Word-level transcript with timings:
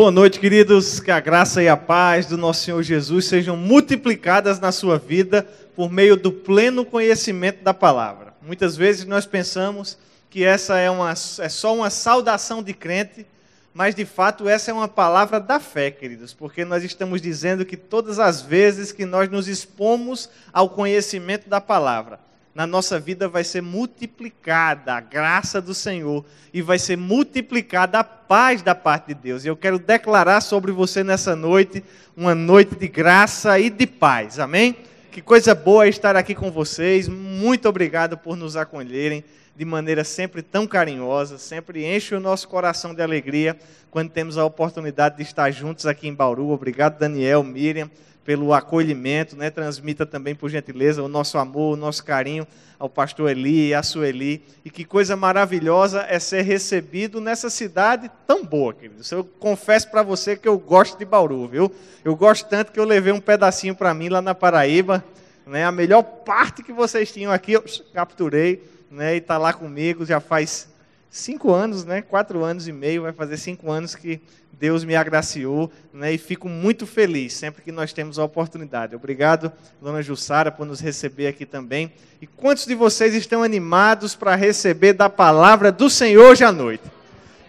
Boa 0.00 0.10
noite, 0.10 0.40
queridos. 0.40 0.98
Que 0.98 1.10
a 1.10 1.20
graça 1.20 1.62
e 1.62 1.68
a 1.68 1.76
paz 1.76 2.24
do 2.24 2.38
nosso 2.38 2.64
Senhor 2.64 2.82
Jesus 2.82 3.26
sejam 3.26 3.54
multiplicadas 3.54 4.58
na 4.58 4.72
sua 4.72 4.96
vida 4.96 5.46
por 5.76 5.92
meio 5.92 6.16
do 6.16 6.32
pleno 6.32 6.86
conhecimento 6.86 7.62
da 7.62 7.74
palavra. 7.74 8.32
Muitas 8.40 8.78
vezes 8.78 9.04
nós 9.04 9.26
pensamos 9.26 9.98
que 10.30 10.42
essa 10.42 10.78
é, 10.78 10.88
uma, 10.90 11.10
é 11.10 11.48
só 11.50 11.74
uma 11.76 11.90
saudação 11.90 12.62
de 12.62 12.72
crente, 12.72 13.26
mas 13.74 13.94
de 13.94 14.06
fato 14.06 14.48
essa 14.48 14.70
é 14.70 14.74
uma 14.74 14.88
palavra 14.88 15.38
da 15.38 15.60
fé, 15.60 15.90
queridos, 15.90 16.32
porque 16.32 16.64
nós 16.64 16.82
estamos 16.82 17.20
dizendo 17.20 17.66
que 17.66 17.76
todas 17.76 18.18
as 18.18 18.40
vezes 18.40 18.92
que 18.92 19.04
nós 19.04 19.28
nos 19.28 19.48
expomos 19.48 20.30
ao 20.50 20.70
conhecimento 20.70 21.46
da 21.46 21.60
palavra, 21.60 22.18
na 22.54 22.66
nossa 22.66 22.98
vida 22.98 23.28
vai 23.28 23.44
ser 23.44 23.62
multiplicada 23.62 24.94
a 24.94 25.00
graça 25.00 25.60
do 25.60 25.72
Senhor 25.72 26.24
e 26.52 26.60
vai 26.60 26.78
ser 26.78 26.96
multiplicada 26.96 28.00
a 28.00 28.04
paz 28.04 28.60
da 28.60 28.74
parte 28.74 29.08
de 29.08 29.14
Deus. 29.14 29.44
E 29.44 29.48
eu 29.48 29.56
quero 29.56 29.78
declarar 29.78 30.40
sobre 30.40 30.72
você 30.72 31.04
nessa 31.04 31.36
noite 31.36 31.82
uma 32.16 32.34
noite 32.34 32.74
de 32.74 32.88
graça 32.88 33.58
e 33.58 33.70
de 33.70 33.86
paz. 33.86 34.38
Amém? 34.38 34.76
Que 35.12 35.22
coisa 35.22 35.54
boa 35.54 35.86
estar 35.86 36.16
aqui 36.16 36.34
com 36.34 36.50
vocês. 36.50 37.08
Muito 37.08 37.68
obrigado 37.68 38.18
por 38.18 38.36
nos 38.36 38.56
acolherem 38.56 39.24
de 39.56 39.64
maneira 39.64 40.04
sempre 40.04 40.42
tão 40.42 40.66
carinhosa, 40.66 41.36
sempre 41.36 41.84
enche 41.84 42.14
o 42.14 42.20
nosso 42.20 42.48
coração 42.48 42.94
de 42.94 43.02
alegria 43.02 43.56
quando 43.90 44.10
temos 44.10 44.38
a 44.38 44.44
oportunidade 44.44 45.16
de 45.16 45.22
estar 45.22 45.50
juntos 45.50 45.86
aqui 45.86 46.08
em 46.08 46.14
Bauru. 46.14 46.50
Obrigado, 46.50 46.98
Daniel, 46.98 47.44
Miriam 47.44 47.90
pelo 48.30 48.54
acolhimento, 48.54 49.34
né? 49.34 49.50
transmita 49.50 50.06
também, 50.06 50.36
por 50.36 50.48
gentileza, 50.48 51.02
o 51.02 51.08
nosso 51.08 51.36
amor, 51.36 51.74
o 51.74 51.76
nosso 51.76 52.04
carinho 52.04 52.46
ao 52.78 52.88
pastor 52.88 53.28
Eli 53.28 53.70
e 53.70 53.74
à 53.74 53.82
Sueli. 53.82 54.44
E 54.64 54.70
que 54.70 54.84
coisa 54.84 55.16
maravilhosa 55.16 56.06
é 56.08 56.16
ser 56.20 56.42
recebido 56.42 57.20
nessa 57.20 57.50
cidade 57.50 58.08
tão 58.28 58.44
boa, 58.44 58.72
queridos. 58.72 59.10
Eu 59.10 59.24
confesso 59.24 59.90
para 59.90 60.04
você 60.04 60.36
que 60.36 60.46
eu 60.46 60.56
gosto 60.56 60.96
de 60.96 61.04
Bauru, 61.04 61.48
viu? 61.48 61.72
Eu 62.04 62.14
gosto 62.14 62.48
tanto 62.48 62.70
que 62.70 62.78
eu 62.78 62.84
levei 62.84 63.12
um 63.12 63.18
pedacinho 63.18 63.74
para 63.74 63.92
mim 63.92 64.08
lá 64.08 64.22
na 64.22 64.32
Paraíba. 64.32 65.04
Né? 65.44 65.64
A 65.64 65.72
melhor 65.72 66.04
parte 66.04 66.62
que 66.62 66.72
vocês 66.72 67.10
tinham 67.10 67.32
aqui, 67.32 67.54
eu 67.54 67.64
capturei 67.92 68.62
né? 68.88 69.16
e 69.16 69.18
está 69.18 69.38
lá 69.38 69.52
comigo 69.52 70.06
já 70.06 70.20
faz 70.20 70.68
cinco 71.10 71.52
anos, 71.52 71.84
né? 71.84 72.00
quatro 72.00 72.44
anos 72.44 72.68
e 72.68 72.72
meio, 72.72 73.02
vai 73.02 73.12
fazer 73.12 73.36
cinco 73.36 73.70
anos 73.70 73.94
que 73.94 74.20
Deus 74.60 74.84
me 74.84 74.94
agraciou, 74.94 75.72
né, 75.90 76.12
e 76.12 76.18
fico 76.18 76.46
muito 76.46 76.86
feliz 76.86 77.32
sempre 77.32 77.62
que 77.62 77.72
nós 77.72 77.94
temos 77.94 78.18
a 78.18 78.24
oportunidade. 78.24 78.94
Obrigado, 78.94 79.50
dona 79.80 80.02
Jussara, 80.02 80.52
por 80.52 80.66
nos 80.66 80.80
receber 80.80 81.28
aqui 81.28 81.46
também. 81.46 81.90
E 82.20 82.26
quantos 82.26 82.66
de 82.66 82.74
vocês 82.74 83.14
estão 83.14 83.42
animados 83.42 84.14
para 84.14 84.34
receber 84.34 84.92
da 84.92 85.08
palavra 85.08 85.72
do 85.72 85.88
Senhor 85.88 86.32
hoje 86.32 86.44
à 86.44 86.52
noite? 86.52 86.84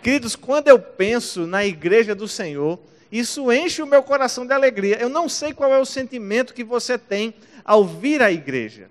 Queridos, 0.02 0.38
quando 0.38 0.70
eu 0.70 0.80
penso 0.80 1.46
na 1.46 1.66
igreja 1.66 2.16
do 2.16 2.30
Senhor, 2.30 2.80
isso 3.12 3.52
enche 3.52 3.82
o 3.82 3.88
meu 3.88 4.02
coração 4.02 4.46
de 4.46 4.54
alegria. 4.54 4.96
Eu 4.96 5.10
não 5.10 5.28
sei 5.28 5.54
qual 5.54 5.74
é 5.74 5.80
o 5.80 5.86
sentimento 5.86 6.54
que 6.54 6.64
você 6.64 6.98
tem 6.98 7.34
ao 7.66 7.84
vir 7.84 8.22
à 8.22 8.32
igreja. 8.32 8.90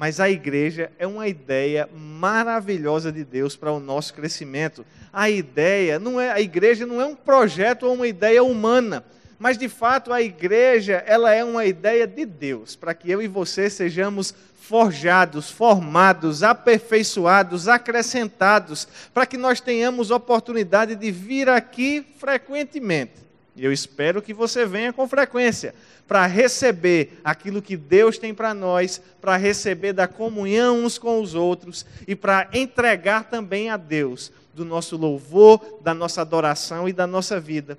Mas 0.00 0.18
a 0.18 0.30
igreja 0.30 0.90
é 0.98 1.06
uma 1.06 1.28
ideia 1.28 1.86
maravilhosa 1.94 3.12
de 3.12 3.22
Deus 3.22 3.54
para 3.54 3.70
o 3.70 3.78
nosso 3.78 4.14
crescimento. 4.14 4.82
A 5.12 5.28
ideia 5.28 5.98
não 5.98 6.18
é 6.18 6.32
a 6.32 6.40
igreja 6.40 6.86
não 6.86 7.02
é 7.02 7.04
um 7.04 7.14
projeto 7.14 7.82
ou 7.82 7.92
uma 7.92 8.06
ideia 8.08 8.42
humana, 8.42 9.04
mas 9.38 9.58
de 9.58 9.68
fato 9.68 10.10
a 10.10 10.22
igreja, 10.22 11.04
ela 11.06 11.34
é 11.34 11.44
uma 11.44 11.66
ideia 11.66 12.06
de 12.06 12.24
Deus, 12.24 12.74
para 12.74 12.94
que 12.94 13.10
eu 13.10 13.20
e 13.20 13.28
você 13.28 13.68
sejamos 13.68 14.34
forjados, 14.58 15.50
formados, 15.50 16.42
aperfeiçoados, 16.42 17.68
acrescentados, 17.68 18.88
para 19.12 19.26
que 19.26 19.36
nós 19.36 19.60
tenhamos 19.60 20.10
oportunidade 20.10 20.96
de 20.96 21.10
vir 21.10 21.46
aqui 21.50 22.06
frequentemente. 22.18 23.29
E 23.56 23.64
eu 23.64 23.72
espero 23.72 24.22
que 24.22 24.32
você 24.32 24.64
venha 24.64 24.92
com 24.92 25.08
frequência 25.08 25.74
para 26.06 26.26
receber 26.26 27.20
aquilo 27.22 27.62
que 27.62 27.76
Deus 27.76 28.18
tem 28.18 28.32
para 28.34 28.54
nós, 28.54 29.00
para 29.20 29.36
receber 29.36 29.92
da 29.92 30.08
comunhão 30.08 30.84
uns 30.84 30.98
com 30.98 31.20
os 31.20 31.34
outros 31.34 31.84
e 32.06 32.16
para 32.16 32.48
entregar 32.52 33.24
também 33.24 33.70
a 33.70 33.76
Deus 33.76 34.32
do 34.54 34.64
nosso 34.64 34.96
louvor, 34.96 35.78
da 35.82 35.94
nossa 35.94 36.20
adoração 36.20 36.88
e 36.88 36.92
da 36.92 37.06
nossa 37.06 37.38
vida. 37.38 37.78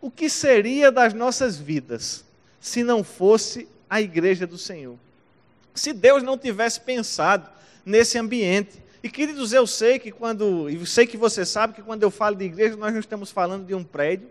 O 0.00 0.10
que 0.10 0.28
seria 0.28 0.92
das 0.92 1.12
nossas 1.12 1.56
vidas 1.56 2.24
se 2.60 2.82
não 2.82 3.02
fosse 3.02 3.68
a 3.88 4.00
igreja 4.00 4.46
do 4.46 4.58
Senhor? 4.58 4.96
Se 5.74 5.92
Deus 5.92 6.22
não 6.22 6.38
tivesse 6.38 6.80
pensado 6.80 7.48
nesse 7.84 8.18
ambiente. 8.18 8.82
E 9.02 9.08
queridos, 9.08 9.52
eu 9.52 9.66
sei 9.66 10.00
que 10.00 10.10
quando, 10.10 10.68
e 10.68 10.84
sei 10.84 11.06
que 11.06 11.16
você 11.16 11.44
sabe 11.46 11.74
que 11.74 11.82
quando 11.82 12.02
eu 12.02 12.10
falo 12.10 12.34
de 12.34 12.44
igreja, 12.44 12.74
nós 12.74 12.92
não 12.92 12.98
estamos 12.98 13.30
falando 13.30 13.64
de 13.64 13.74
um 13.74 13.84
prédio, 13.84 14.28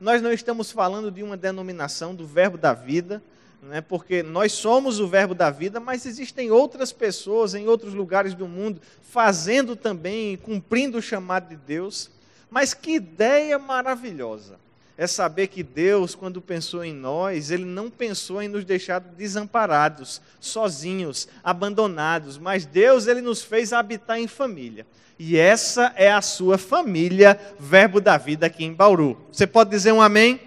nós 0.00 0.20
não 0.20 0.32
estamos 0.32 0.70
falando 0.70 1.10
de 1.10 1.22
uma 1.22 1.36
denominação 1.36 2.14
do 2.14 2.26
verbo 2.26 2.58
da 2.58 2.72
vida, 2.72 3.22
né, 3.62 3.80
porque 3.80 4.22
nós 4.22 4.52
somos 4.52 5.00
o 5.00 5.08
verbo 5.08 5.34
da 5.34 5.50
vida, 5.50 5.80
mas 5.80 6.06
existem 6.06 6.50
outras 6.50 6.92
pessoas 6.92 7.54
em 7.54 7.66
outros 7.66 7.94
lugares 7.94 8.34
do 8.34 8.46
mundo 8.46 8.80
fazendo 9.02 9.74
também, 9.74 10.36
cumprindo 10.36 10.98
o 10.98 11.02
chamado 11.02 11.48
de 11.48 11.56
Deus. 11.56 12.10
Mas 12.50 12.74
que 12.74 12.92
ideia 12.92 13.58
maravilhosa! 13.58 14.65
É 14.98 15.06
saber 15.06 15.48
que 15.48 15.62
Deus, 15.62 16.14
quando 16.14 16.40
pensou 16.40 16.82
em 16.82 16.94
nós, 16.94 17.50
Ele 17.50 17.66
não 17.66 17.90
pensou 17.90 18.40
em 18.40 18.48
nos 18.48 18.64
deixar 18.64 18.98
desamparados, 18.98 20.22
sozinhos, 20.40 21.28
abandonados, 21.44 22.38
mas 22.38 22.64
Deus, 22.64 23.06
Ele 23.06 23.20
nos 23.20 23.42
fez 23.42 23.74
habitar 23.74 24.18
em 24.18 24.26
família. 24.26 24.86
E 25.18 25.36
essa 25.36 25.92
é 25.96 26.10
a 26.10 26.22
sua 26.22 26.56
família, 26.56 27.38
Verbo 27.58 28.00
da 28.00 28.16
Vida 28.16 28.46
aqui 28.46 28.64
em 28.64 28.72
Bauru. 28.72 29.18
Você 29.30 29.46
pode 29.46 29.70
dizer 29.70 29.92
um 29.92 30.00
amém? 30.00 30.40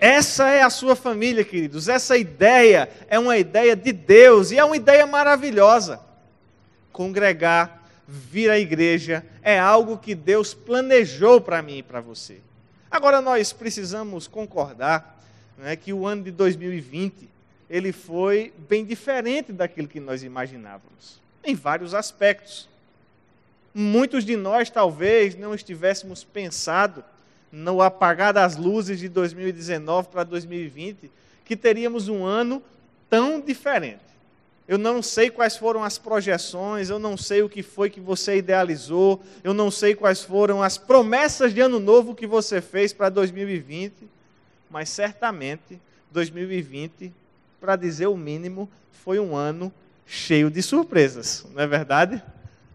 Essa 0.00 0.48
é 0.48 0.62
a 0.62 0.70
sua 0.70 0.96
família, 0.96 1.44
queridos. 1.44 1.88
Essa 1.88 2.16
ideia 2.16 2.88
é 3.08 3.18
uma 3.18 3.36
ideia 3.38 3.76
de 3.76 3.92
Deus 3.92 4.50
e 4.50 4.58
é 4.58 4.64
uma 4.64 4.76
ideia 4.76 5.06
maravilhosa. 5.06 6.00
Congregar, 6.92 7.84
vir 8.06 8.50
à 8.50 8.58
igreja, 8.58 9.24
é 9.42 9.58
algo 9.58 9.98
que 9.98 10.14
Deus 10.14 10.54
planejou 10.54 11.40
para 11.40 11.60
mim 11.60 11.78
e 11.78 11.82
para 11.82 12.00
você. 12.00 12.38
Agora 12.90 13.20
nós 13.20 13.52
precisamos 13.52 14.26
concordar 14.26 15.18
né, 15.56 15.76
que 15.76 15.92
o 15.92 16.06
ano 16.06 16.24
de 16.24 16.30
2020 16.30 17.28
ele 17.68 17.92
foi 17.92 18.52
bem 18.68 18.84
diferente 18.84 19.52
daquilo 19.52 19.86
que 19.86 20.00
nós 20.00 20.22
imaginávamos, 20.22 21.20
em 21.44 21.54
vários 21.54 21.94
aspectos 21.94 22.68
muitos 23.74 24.24
de 24.24 24.36
nós 24.36 24.70
talvez 24.70 25.36
não 25.36 25.54
estivéssemos 25.54 26.24
pensado 26.24 27.04
no 27.50 27.82
apagar 27.82 28.32
das 28.32 28.56
luzes 28.56 28.98
de 28.98 29.08
2019 29.08 30.08
para 30.08 30.24
2020, 30.24 31.10
que 31.44 31.56
teríamos 31.56 32.08
um 32.08 32.24
ano 32.24 32.62
tão 33.08 33.40
diferente. 33.40 34.09
Eu 34.70 34.78
não 34.78 35.02
sei 35.02 35.28
quais 35.30 35.56
foram 35.56 35.82
as 35.82 35.98
projeções, 35.98 36.90
eu 36.90 37.00
não 37.00 37.16
sei 37.16 37.42
o 37.42 37.48
que 37.48 37.60
foi 37.60 37.90
que 37.90 37.98
você 37.98 38.36
idealizou, 38.36 39.20
eu 39.42 39.52
não 39.52 39.68
sei 39.68 39.96
quais 39.96 40.22
foram 40.22 40.62
as 40.62 40.78
promessas 40.78 41.52
de 41.52 41.60
ano 41.60 41.80
novo 41.80 42.14
que 42.14 42.24
você 42.24 42.60
fez 42.60 42.92
para 42.92 43.08
2020, 43.08 44.08
mas 44.70 44.88
certamente 44.88 45.80
2020, 46.12 47.12
para 47.60 47.74
dizer 47.74 48.06
o 48.06 48.16
mínimo, 48.16 48.70
foi 48.92 49.18
um 49.18 49.34
ano 49.34 49.72
cheio 50.06 50.48
de 50.48 50.62
surpresas, 50.62 51.44
não 51.52 51.64
é 51.64 51.66
verdade? 51.66 52.22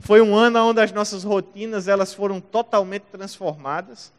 Foi 0.01 0.19
um 0.19 0.35
ano 0.35 0.59
onde 0.67 0.81
as 0.81 0.91
nossas 0.91 1.23
rotinas 1.23 1.88
elas 1.88 2.13
foram 2.13 2.41
totalmente 2.41 3.03
transformadas. 3.03 4.11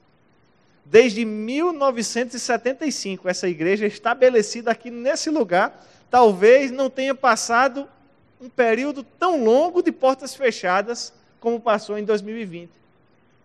Desde 0.83 1.27
1975, 1.27 3.29
essa 3.29 3.47
igreja 3.47 3.87
estabelecida 3.87 4.71
aqui 4.71 4.91
nesse 4.91 5.29
lugar, 5.29 5.79
talvez 6.11 6.71
não 6.71 6.89
tenha 6.89 7.15
passado 7.15 7.89
um 8.41 8.49
período 8.49 9.03
tão 9.03 9.43
longo 9.43 9.83
de 9.83 9.91
portas 9.91 10.35
fechadas 10.35 11.13
como 11.41 11.61
passou 11.61 11.99
em 11.99 12.05
2020. 12.05 12.71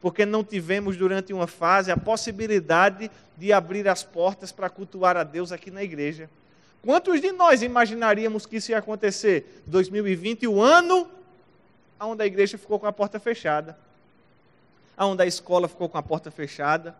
Porque 0.02 0.26
não 0.26 0.44
tivemos 0.44 0.98
durante 0.98 1.32
uma 1.32 1.48
fase 1.48 1.92
a 1.92 1.98
possibilidade 1.98 3.12
de 3.38 3.54
abrir 3.54 3.88
as 3.88 4.04
portas 4.04 4.52
para 4.52 4.70
cultuar 4.70 5.16
a 5.16 5.24
Deus 5.24 5.52
aqui 5.52 5.70
na 5.70 5.84
igreja. 5.84 6.30
Quantos 6.84 7.22
de 7.22 7.32
nós 7.32 7.62
imaginaríamos 7.62 8.46
que 8.46 8.58
isso 8.58 8.72
ia 8.72 8.80
acontecer? 8.80 9.64
2020, 9.68 10.47
o 10.47 10.62
ano 10.62 11.08
onde 12.00 12.24
a 12.24 12.26
igreja 12.26 12.58
ficou 12.58 12.80
com 12.80 12.88
a 12.88 12.91
porta 12.91 13.20
fechada, 13.20 13.78
onde 14.97 15.22
a 15.22 15.26
escola 15.26 15.68
ficou 15.68 15.88
com 15.88 15.97
a 15.97 16.03
porta 16.03 16.32
fechada, 16.32 16.96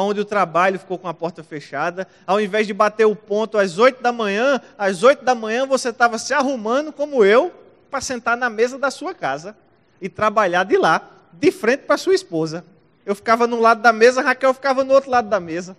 onde 0.00 0.20
o 0.20 0.24
trabalho 0.24 0.78
ficou 0.78 0.98
com 0.98 1.08
a 1.08 1.12
porta 1.12 1.44
fechada, 1.44 2.08
ao 2.26 2.40
invés 2.40 2.66
de 2.66 2.72
bater 2.72 3.04
o 3.04 3.14
ponto 3.14 3.58
às 3.58 3.78
oito 3.78 4.02
da 4.02 4.10
manhã, 4.12 4.60
às 4.78 5.02
oito 5.02 5.24
da 5.24 5.34
manhã 5.34 5.66
você 5.66 5.90
estava 5.90 6.18
se 6.18 6.32
arrumando 6.32 6.92
como 6.92 7.24
eu 7.24 7.52
para 7.90 8.00
sentar 8.00 8.36
na 8.36 8.48
mesa 8.48 8.78
da 8.78 8.90
sua 8.90 9.12
casa 9.12 9.54
e 10.00 10.08
trabalhar 10.08 10.64
de 10.64 10.78
lá, 10.78 11.10
de 11.32 11.52
frente 11.52 11.80
para 11.80 11.98
sua 11.98 12.14
esposa. 12.14 12.64
Eu 13.04 13.14
ficava 13.14 13.46
num 13.46 13.60
lado 13.60 13.82
da 13.82 13.92
mesa, 13.92 14.22
Raquel 14.22 14.54
ficava 14.54 14.82
no 14.82 14.94
outro 14.94 15.10
lado 15.10 15.28
da 15.28 15.38
mesa. 15.38 15.76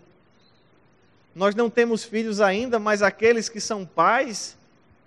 Nós 1.33 1.55
não 1.55 1.69
temos 1.69 2.03
filhos 2.03 2.39
ainda, 2.39 2.77
mas 2.77 3.01
aqueles 3.01 3.49
que 3.49 3.59
são 3.59 3.85
pais, 3.85 4.55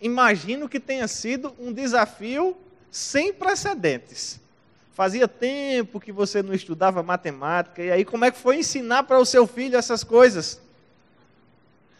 imagino 0.00 0.68
que 0.68 0.80
tenha 0.80 1.06
sido 1.06 1.54
um 1.58 1.72
desafio 1.72 2.56
sem 2.90 3.32
precedentes. 3.32 4.40
Fazia 4.96 5.28
tempo 5.28 6.00
que 6.00 6.10
você 6.10 6.42
não 6.42 6.54
estudava 6.54 7.02
matemática, 7.02 7.82
e 7.82 7.92
aí 7.92 8.02
como 8.02 8.24
é 8.24 8.30
que 8.30 8.38
foi 8.38 8.56
ensinar 8.56 9.02
para 9.02 9.18
o 9.18 9.26
seu 9.26 9.46
filho 9.46 9.76
essas 9.76 10.02
coisas? 10.02 10.58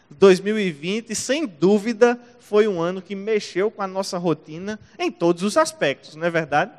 2020, 0.09 1.13
sem 1.13 1.45
dúvida, 1.45 2.19
foi 2.39 2.67
um 2.67 2.81
ano 2.81 2.99
que 2.99 3.13
mexeu 3.13 3.69
com 3.69 3.83
a 3.83 3.87
nossa 3.87 4.17
rotina 4.17 4.79
em 4.97 5.11
todos 5.11 5.43
os 5.43 5.57
aspectos, 5.57 6.15
não 6.15 6.25
é 6.25 6.31
verdade? 6.31 6.71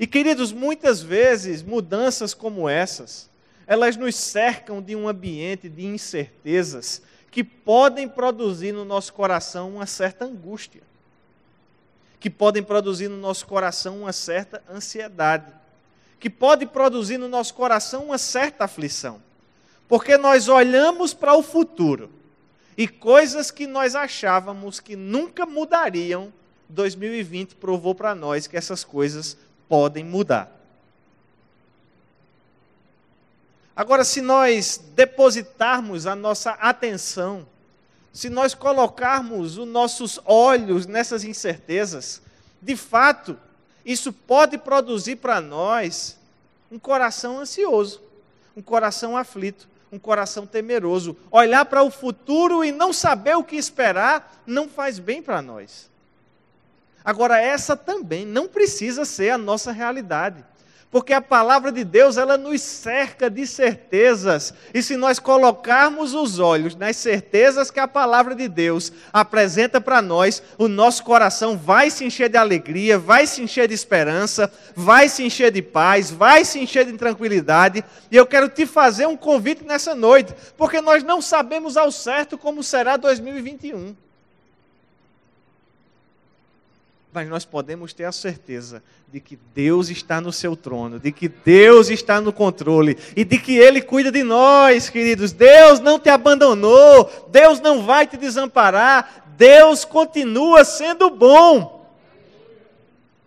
E 0.00 0.06
queridos, 0.06 0.52
muitas 0.52 1.02
vezes 1.02 1.62
mudanças 1.62 2.32
como 2.32 2.66
essas, 2.66 3.28
elas 3.66 3.94
nos 3.94 4.16
cercam 4.16 4.80
de 4.80 4.96
um 4.96 5.06
ambiente 5.06 5.68
de 5.68 5.84
incertezas 5.84 7.02
que 7.30 7.44
podem 7.44 8.08
produzir 8.08 8.72
no 8.72 8.86
nosso 8.86 9.12
coração 9.12 9.68
uma 9.68 9.84
certa 9.84 10.24
angústia 10.24 10.80
que 12.26 12.30
podem 12.30 12.60
produzir 12.60 13.06
no 13.06 13.16
nosso 13.16 13.46
coração 13.46 14.00
uma 14.00 14.12
certa 14.12 14.60
ansiedade, 14.68 15.46
que 16.18 16.28
pode 16.28 16.66
produzir 16.66 17.18
no 17.18 17.28
nosso 17.28 17.54
coração 17.54 18.06
uma 18.06 18.18
certa 18.18 18.64
aflição. 18.64 19.22
Porque 19.86 20.18
nós 20.18 20.48
olhamos 20.48 21.14
para 21.14 21.36
o 21.36 21.42
futuro 21.44 22.10
e 22.76 22.88
coisas 22.88 23.52
que 23.52 23.64
nós 23.64 23.94
achávamos 23.94 24.80
que 24.80 24.96
nunca 24.96 25.46
mudariam, 25.46 26.32
2020 26.68 27.54
provou 27.54 27.94
para 27.94 28.12
nós 28.12 28.48
que 28.48 28.56
essas 28.56 28.82
coisas 28.82 29.36
podem 29.68 30.02
mudar. 30.02 30.50
Agora, 33.76 34.02
se 34.02 34.20
nós 34.20 34.80
depositarmos 34.96 36.08
a 36.08 36.16
nossa 36.16 36.50
atenção 36.54 37.46
se 38.16 38.30
nós 38.30 38.54
colocarmos 38.54 39.58
os 39.58 39.68
nossos 39.68 40.18
olhos 40.24 40.86
nessas 40.86 41.22
incertezas, 41.22 42.22
de 42.62 42.74
fato, 42.74 43.38
isso 43.84 44.10
pode 44.10 44.56
produzir 44.56 45.16
para 45.16 45.38
nós 45.38 46.18
um 46.72 46.78
coração 46.78 47.38
ansioso, 47.38 48.00
um 48.56 48.62
coração 48.62 49.18
aflito, 49.18 49.68
um 49.92 49.98
coração 49.98 50.46
temeroso. 50.46 51.14
Olhar 51.30 51.66
para 51.66 51.82
o 51.82 51.90
futuro 51.90 52.64
e 52.64 52.72
não 52.72 52.90
saber 52.90 53.36
o 53.36 53.44
que 53.44 53.56
esperar 53.56 54.42
não 54.46 54.66
faz 54.66 54.98
bem 54.98 55.22
para 55.22 55.42
nós. 55.42 55.90
Agora, 57.04 57.38
essa 57.38 57.76
também 57.76 58.24
não 58.24 58.48
precisa 58.48 59.04
ser 59.04 59.28
a 59.28 59.38
nossa 59.38 59.72
realidade 59.72 60.42
porque 60.96 61.12
a 61.12 61.20
palavra 61.20 61.70
de 61.70 61.84
Deus 61.84 62.16
ela 62.16 62.38
nos 62.38 62.62
cerca 62.62 63.28
de 63.28 63.46
certezas. 63.46 64.54
E 64.72 64.82
se 64.82 64.96
nós 64.96 65.18
colocarmos 65.18 66.14
os 66.14 66.38
olhos 66.38 66.74
nas 66.74 66.96
certezas 66.96 67.70
que 67.70 67.78
a 67.78 67.86
palavra 67.86 68.34
de 68.34 68.48
Deus 68.48 68.90
apresenta 69.12 69.78
para 69.78 70.00
nós, 70.00 70.42
o 70.56 70.68
nosso 70.68 71.04
coração 71.04 71.54
vai 71.54 71.90
se 71.90 72.02
encher 72.06 72.30
de 72.30 72.38
alegria, 72.38 72.98
vai 72.98 73.26
se 73.26 73.42
encher 73.42 73.68
de 73.68 73.74
esperança, 73.74 74.50
vai 74.74 75.06
se 75.10 75.22
encher 75.22 75.52
de 75.52 75.60
paz, 75.60 76.10
vai 76.10 76.46
se 76.46 76.60
encher 76.60 76.86
de 76.86 76.94
tranquilidade. 76.94 77.84
E 78.10 78.16
eu 78.16 78.24
quero 78.24 78.48
te 78.48 78.64
fazer 78.64 79.04
um 79.04 79.18
convite 79.18 79.64
nessa 79.64 79.94
noite, 79.94 80.34
porque 80.56 80.80
nós 80.80 81.04
não 81.04 81.20
sabemos 81.20 81.76
ao 81.76 81.92
certo 81.92 82.38
como 82.38 82.62
será 82.62 82.96
2021 82.96 84.05
mas 87.16 87.30
nós 87.30 87.46
podemos 87.46 87.94
ter 87.94 88.04
a 88.04 88.12
certeza 88.12 88.82
de 89.10 89.20
que 89.20 89.38
Deus 89.54 89.88
está 89.88 90.20
no 90.20 90.30
seu 90.30 90.54
trono, 90.54 91.00
de 91.00 91.10
que 91.10 91.28
Deus 91.28 91.88
está 91.88 92.20
no 92.20 92.30
controle 92.30 92.98
e 93.16 93.24
de 93.24 93.38
que 93.38 93.56
Ele 93.56 93.80
cuida 93.80 94.12
de 94.12 94.22
nós, 94.22 94.90
queridos. 94.90 95.32
Deus 95.32 95.80
não 95.80 95.98
te 95.98 96.10
abandonou, 96.10 97.10
Deus 97.30 97.58
não 97.58 97.86
vai 97.86 98.06
te 98.06 98.18
desamparar, 98.18 99.32
Deus 99.34 99.82
continua 99.82 100.62
sendo 100.62 101.08
bom. 101.08 101.90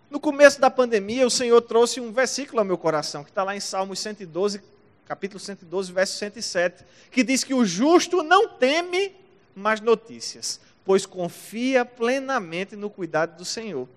No 0.08 0.20
começo 0.20 0.60
da 0.60 0.70
pandemia, 0.70 1.26
o 1.26 1.30
Senhor 1.30 1.60
trouxe 1.60 2.00
um 2.00 2.12
versículo 2.12 2.60
ao 2.60 2.64
meu 2.64 2.78
coração, 2.78 3.24
que 3.24 3.30
está 3.30 3.42
lá 3.42 3.56
em 3.56 3.60
Salmos 3.60 3.98
112, 3.98 4.62
capítulo 5.04 5.40
112, 5.40 5.92
verso 5.92 6.16
107, 6.16 6.84
que 7.10 7.24
diz 7.24 7.42
que 7.42 7.54
o 7.54 7.64
justo 7.64 8.22
não 8.22 8.50
teme 8.50 9.16
mais 9.52 9.80
notícias 9.80 10.60
pois 10.84 11.06
confia 11.06 11.84
plenamente 11.84 12.76
no 12.76 12.90
cuidado 12.90 13.36
do 13.36 13.44
Senhor. 13.44 13.88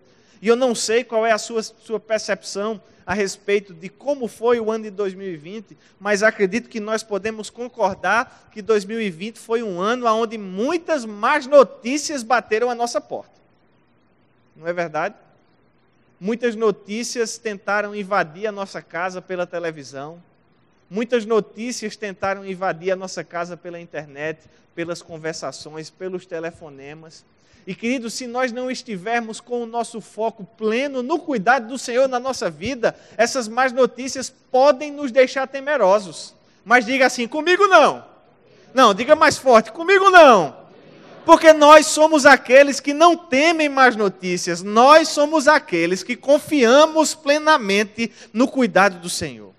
E 0.41 0.47
eu 0.47 0.55
não 0.55 0.75
sei 0.75 1.03
qual 1.03 1.25
é 1.25 1.31
a 1.31 1.37
sua, 1.37 1.63
sua 1.63 1.99
percepção 1.99 2.81
a 3.05 3.13
respeito 3.13 3.73
de 3.73 3.89
como 3.89 4.27
foi 4.27 4.59
o 4.59 4.71
ano 4.71 4.85
de 4.85 4.89
2020, 4.91 5.77
mas 5.99 6.23
acredito 6.23 6.69
que 6.69 6.79
nós 6.79 7.03
podemos 7.03 7.49
concordar 7.49 8.49
que 8.51 8.61
2020 8.61 9.37
foi 9.37 9.61
um 9.63 9.81
ano 9.81 10.05
onde 10.05 10.37
muitas 10.37 11.05
más 11.05 11.47
notícias 11.47 12.23
bateram 12.23 12.69
a 12.69 12.75
nossa 12.75 12.99
porta. 13.01 13.33
Não 14.55 14.67
é 14.67 14.73
verdade? 14.73 15.15
Muitas 16.19 16.55
notícias 16.55 17.37
tentaram 17.37 17.95
invadir 17.95 18.47
a 18.47 18.51
nossa 18.51 18.81
casa 18.81 19.21
pela 19.21 19.45
televisão, 19.45 20.21
Muitas 20.93 21.25
notícias 21.25 21.95
tentaram 21.95 22.45
invadir 22.45 22.91
a 22.91 22.95
nossa 22.95 23.23
casa 23.23 23.57
pela 23.57 23.79
internet, 23.79 24.41
pelas 24.75 25.01
conversações, 25.01 25.89
pelos 25.89 26.23
telefonemas. 26.23 27.25
E 27.65 27.73
querido, 27.73 28.11
se 28.11 28.27
nós 28.27 28.51
não 28.51 28.69
estivermos 28.69 29.41
com 29.41 29.63
o 29.63 29.65
nosso 29.65 29.99
foco 29.99 30.43
pleno 30.55 31.01
no 31.01 31.17
cuidado 31.17 31.67
do 31.67 31.79
Senhor 31.79 32.07
na 32.07 32.19
nossa 32.19 32.47
vida, 32.47 32.95
essas 33.17 33.47
más 33.47 33.73
notícias 33.73 34.31
podem 34.51 34.91
nos 34.91 35.11
deixar 35.11 35.47
temerosos. 35.47 36.35
Mas 36.63 36.85
diga 36.85 37.07
assim: 37.07 37.27
comigo 37.27 37.65
não. 37.65 38.05
Não, 38.71 38.93
diga 38.93 39.15
mais 39.15 39.35
forte: 39.35 39.71
comigo 39.71 40.11
não. 40.11 40.55
Porque 41.25 41.53
nós 41.53 41.87
somos 41.87 42.23
aqueles 42.23 42.79
que 42.79 42.93
não 42.93 43.17
temem 43.17 43.67
más 43.67 43.95
notícias, 43.95 44.61
nós 44.61 45.07
somos 45.07 45.47
aqueles 45.47 46.03
que 46.03 46.15
confiamos 46.15 47.15
plenamente 47.15 48.11
no 48.31 48.47
cuidado 48.47 48.99
do 48.99 49.09
Senhor. 49.09 49.53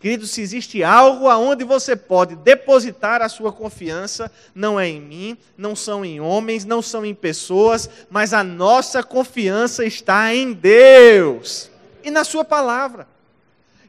Querido, 0.00 0.26
se 0.26 0.40
existe 0.40 0.82
algo 0.82 1.28
aonde 1.28 1.62
você 1.62 1.94
pode 1.94 2.34
depositar 2.34 3.20
a 3.20 3.28
sua 3.28 3.52
confiança, 3.52 4.32
não 4.54 4.80
é 4.80 4.88
em 4.88 4.98
mim, 4.98 5.36
não 5.58 5.76
são 5.76 6.02
em 6.02 6.18
homens, 6.18 6.64
não 6.64 6.80
são 6.80 7.04
em 7.04 7.14
pessoas, 7.14 7.88
mas 8.08 8.32
a 8.32 8.42
nossa 8.42 9.02
confiança 9.02 9.84
está 9.84 10.34
em 10.34 10.54
Deus 10.54 11.70
e 12.02 12.10
na 12.10 12.24
sua 12.24 12.42
palavra. 12.46 13.06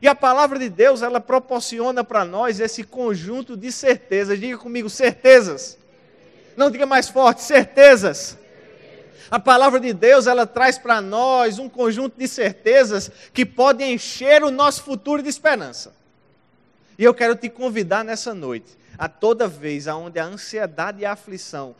E 0.02 0.08
a 0.08 0.14
palavra 0.14 0.60
de 0.60 0.68
Deus, 0.68 1.02
ela 1.02 1.22
proporciona 1.22 2.04
para 2.04 2.26
nós 2.26 2.60
esse 2.60 2.84
conjunto 2.84 3.56
de 3.56 3.72
certezas. 3.72 4.38
Diga 4.38 4.58
comigo, 4.58 4.90
certezas. 4.90 5.78
Não 6.58 6.70
diga 6.70 6.86
mais 6.86 7.08
forte, 7.08 7.42
certezas. 7.42 8.38
A 9.30 9.40
palavra 9.40 9.80
de 9.80 9.94
Deus, 9.94 10.28
ela 10.28 10.46
traz 10.46 10.78
para 10.78 11.00
nós 11.00 11.58
um 11.58 11.70
conjunto 11.70 12.20
de 12.20 12.28
certezas 12.28 13.10
que 13.34 13.46
podem 13.46 13.94
encher 13.94 14.44
o 14.44 14.52
nosso 14.52 14.84
futuro 14.84 15.24
de 15.24 15.30
esperança. 15.30 16.01
E 17.02 17.04
eu 17.04 17.16
quero 17.16 17.36
te 17.36 17.50
convidar 17.50 18.06
nessa 18.06 18.32
noite, 18.32 18.78
a 18.96 19.10
toda 19.10 19.48
vez 19.48 19.88
aonde 19.88 20.20
a 20.20 20.24
ansiedade 20.24 21.02
e 21.02 21.06
a 21.06 21.14
aflição 21.14 21.74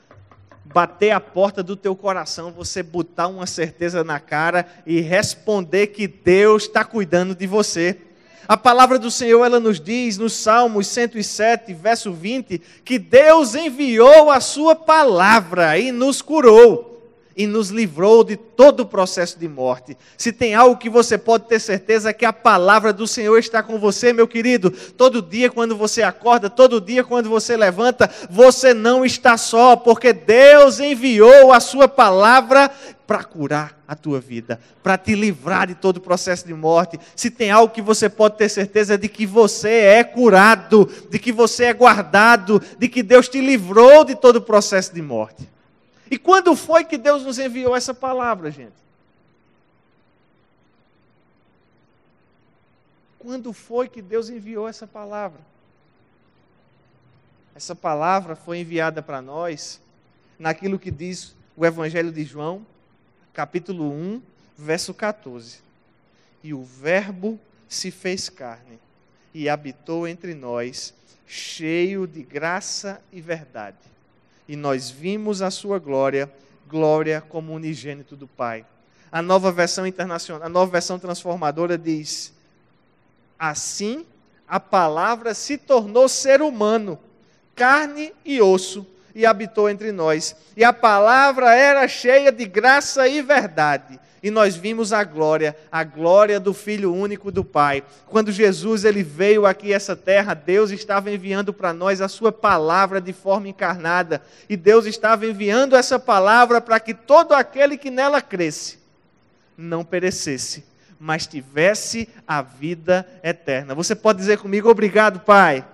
bater 0.66 1.12
a 1.12 1.20
porta 1.20 1.62
do 1.62 1.76
teu 1.76 1.96
coração, 1.96 2.52
você 2.52 2.82
botar 2.82 3.28
uma 3.28 3.46
certeza 3.46 4.04
na 4.04 4.20
cara 4.20 4.66
e 4.84 5.00
responder 5.00 5.88
que 5.88 6.08
Deus 6.08 6.64
está 6.64 6.84
cuidando 6.84 7.36
de 7.36 7.46
você. 7.46 8.00
A 8.48 8.58
palavra 8.58 8.98
do 8.98 9.12
Senhor, 9.12 9.46
ela 9.46 9.60
nos 9.60 9.80
diz 9.80 10.18
no 10.18 10.28
Salmos 10.28 10.88
107, 10.88 11.72
verso 11.72 12.12
20, 12.12 12.60
que 12.84 12.98
Deus 12.98 13.54
enviou 13.54 14.32
a 14.32 14.40
sua 14.40 14.76
palavra 14.76 15.78
e 15.78 15.92
nos 15.92 16.24
curou 16.24 16.91
e 17.36 17.48
nos 17.48 17.70
livrou 17.70 18.24
de 18.24 18.36
todo 18.36 18.82
o 18.82 18.86
processo 18.86 19.40
de 19.40 19.48
morte. 19.48 19.98
Se 20.18 20.32
tem 20.32 20.54
algo 20.54 20.78
que 20.78 20.90
você 20.90 21.18
pode 21.18 21.46
ter 21.46 21.60
certeza 21.60 22.10
é 22.10 22.14
que 22.14 22.26
a 22.26 22.34
palavra 22.34 22.92
do 22.92 23.08
Senhor 23.08 23.38
está 23.38 23.64
com 23.64 23.80
você, 23.80 24.14
meu 24.14 24.28
querido. 24.28 24.72
Todo 24.72 25.22
dia 25.22 25.50
quando 25.50 25.76
você 25.76 26.04
acorda, 26.04 26.50
todo 26.50 26.82
dia 26.82 27.04
quando 27.04 27.30
você 27.30 27.56
levanta, 27.56 28.10
você 28.30 28.74
não 28.74 29.06
está 29.06 29.38
só, 29.38 29.76
porque 29.76 30.14
Deus 30.14 30.80
enviou 30.80 31.52
a 31.52 31.60
sua 31.60 31.88
palavra 31.88 32.72
para 33.12 33.24
curar 33.26 33.78
a 33.86 33.94
tua 33.94 34.22
vida, 34.22 34.58
para 34.82 34.98
te 34.98 35.16
livrar 35.16 35.68
de 35.68 35.76
todo 35.76 35.98
o 35.98 36.02
processo 36.02 36.48
de 36.48 36.54
morte. 36.54 36.98
Se 37.14 37.30
tem 37.30 37.52
algo 37.52 37.74
que 37.74 37.82
você 37.82 38.08
pode 38.08 38.38
ter 38.38 38.48
certeza 38.48 38.94
é 38.94 38.98
de 38.98 39.10
que 39.10 39.26
você 39.26 39.70
é 39.70 40.04
curado, 40.04 40.90
de 41.10 41.20
que 41.20 41.32
você 41.32 41.66
é 41.66 41.74
guardado, 41.74 42.62
de 42.78 42.88
que 42.88 43.04
Deus 43.04 43.28
te 43.28 43.42
livrou 43.42 44.06
de 44.06 44.16
todo 44.16 44.38
o 44.38 44.42
processo 44.42 44.94
de 44.94 45.02
morte. 45.02 45.50
E 46.12 46.18
quando 46.18 46.54
foi 46.58 46.84
que 46.84 46.98
Deus 46.98 47.24
nos 47.24 47.40
enviou 47.40 47.74
essa 47.74 47.94
palavra, 47.94 48.52
gente? 48.52 48.76
Quando 53.18 53.54
foi 53.54 53.88
que 53.88 54.02
Deus 54.02 54.30
enviou 54.30 54.68
essa 54.68 54.86
palavra? 54.86 55.40
Essa 57.56 57.74
palavra 57.74 58.36
foi 58.36 58.60
enviada 58.60 59.02
para 59.02 59.22
nós 59.22 59.80
naquilo 60.38 60.78
que 60.78 60.92
diz 60.92 61.34
o 61.56 61.66
Evangelho 61.66 62.12
de 62.12 62.26
João, 62.26 62.66
capítulo 63.32 63.90
1, 63.90 64.22
verso 64.58 64.94
14. 64.94 65.60
E 66.44 66.54
o 66.54 66.62
Verbo 66.62 67.40
se 67.70 67.90
fez 67.90 68.28
carne 68.28 68.80
e 69.34 69.48
habitou 69.48 70.06
entre 70.06 70.34
nós, 70.34 70.94
cheio 71.26 72.06
de 72.06 72.22
graça 72.22 73.02
e 73.14 73.22
verdade 73.22 73.92
e 74.48 74.56
nós 74.56 74.90
vimos 74.90 75.42
a 75.42 75.52
sua 75.52 75.80
glória, 75.80 76.32
glória 76.68 77.22
como 77.22 77.54
unigênito 77.54 78.16
do 78.16 78.28
Pai. 78.28 78.66
A 79.12 79.22
nova 79.22 79.52
versão 79.52 79.86
internacional, 79.86 80.46
a 80.46 80.50
nova 80.50 80.72
versão 80.72 80.98
transformadora 80.98 81.78
diz: 81.78 82.34
Assim 83.38 84.06
a 84.48 84.60
palavra 84.60 85.34
se 85.34 85.58
tornou 85.58 86.10
ser 86.10 86.42
humano, 86.42 87.00
carne 87.56 88.14
e 88.26 88.42
osso, 88.42 88.86
e 89.14 89.26
habitou 89.26 89.70
entre 89.70 89.92
nós. 89.92 90.36
E 90.56 90.64
a 90.64 90.74
palavra 90.74 91.54
era 91.56 91.88
cheia 91.88 92.32
de 92.32 92.46
graça 92.46 93.08
e 93.08 93.22
verdade 93.22 94.00
e 94.24 94.30
nós 94.30 94.56
vimos 94.56 94.94
a 94.94 95.04
glória, 95.04 95.56
a 95.72 95.84
glória 95.84 96.40
do 96.40 96.54
Filho 96.54 96.94
único 96.94 97.32
do 97.32 97.44
Pai. 97.44 97.84
Quando 98.06 98.32
Jesus 98.32 98.86
ele 98.86 99.02
veio 99.02 99.46
aqui 99.46 99.74
a 99.74 99.76
essa 99.76 99.96
terra, 99.96 100.34
Deus 100.34 100.70
estava 100.70 101.10
enviando 101.10 101.52
para 101.52 101.74
nós 101.74 102.02
a 102.02 102.08
sua 102.08 102.32
palavra 102.32 103.02
de 103.02 103.14
forma 103.14 103.48
encarnada, 103.48 104.22
e 104.48 104.56
Deus 104.56 104.86
estava 104.86 105.26
enviando 105.26 105.76
essa 105.76 105.98
palavra 105.98 106.62
para 106.62 106.80
que 106.80 106.94
todo 106.94 107.34
aquele 107.34 107.78
que 107.78 107.90
nela 107.90 108.22
cresce 108.22 108.80
não 109.58 109.84
perecesse, 109.84 110.64
mas 111.00 111.26
tivesse 111.26 112.08
a 112.28 112.42
vida 112.42 113.08
eterna. 113.24 113.74
Você 113.74 113.96
pode 113.96 114.20
dizer 114.20 114.38
comigo, 114.38 114.70
obrigado, 114.70 115.22
Pai. 115.22 115.66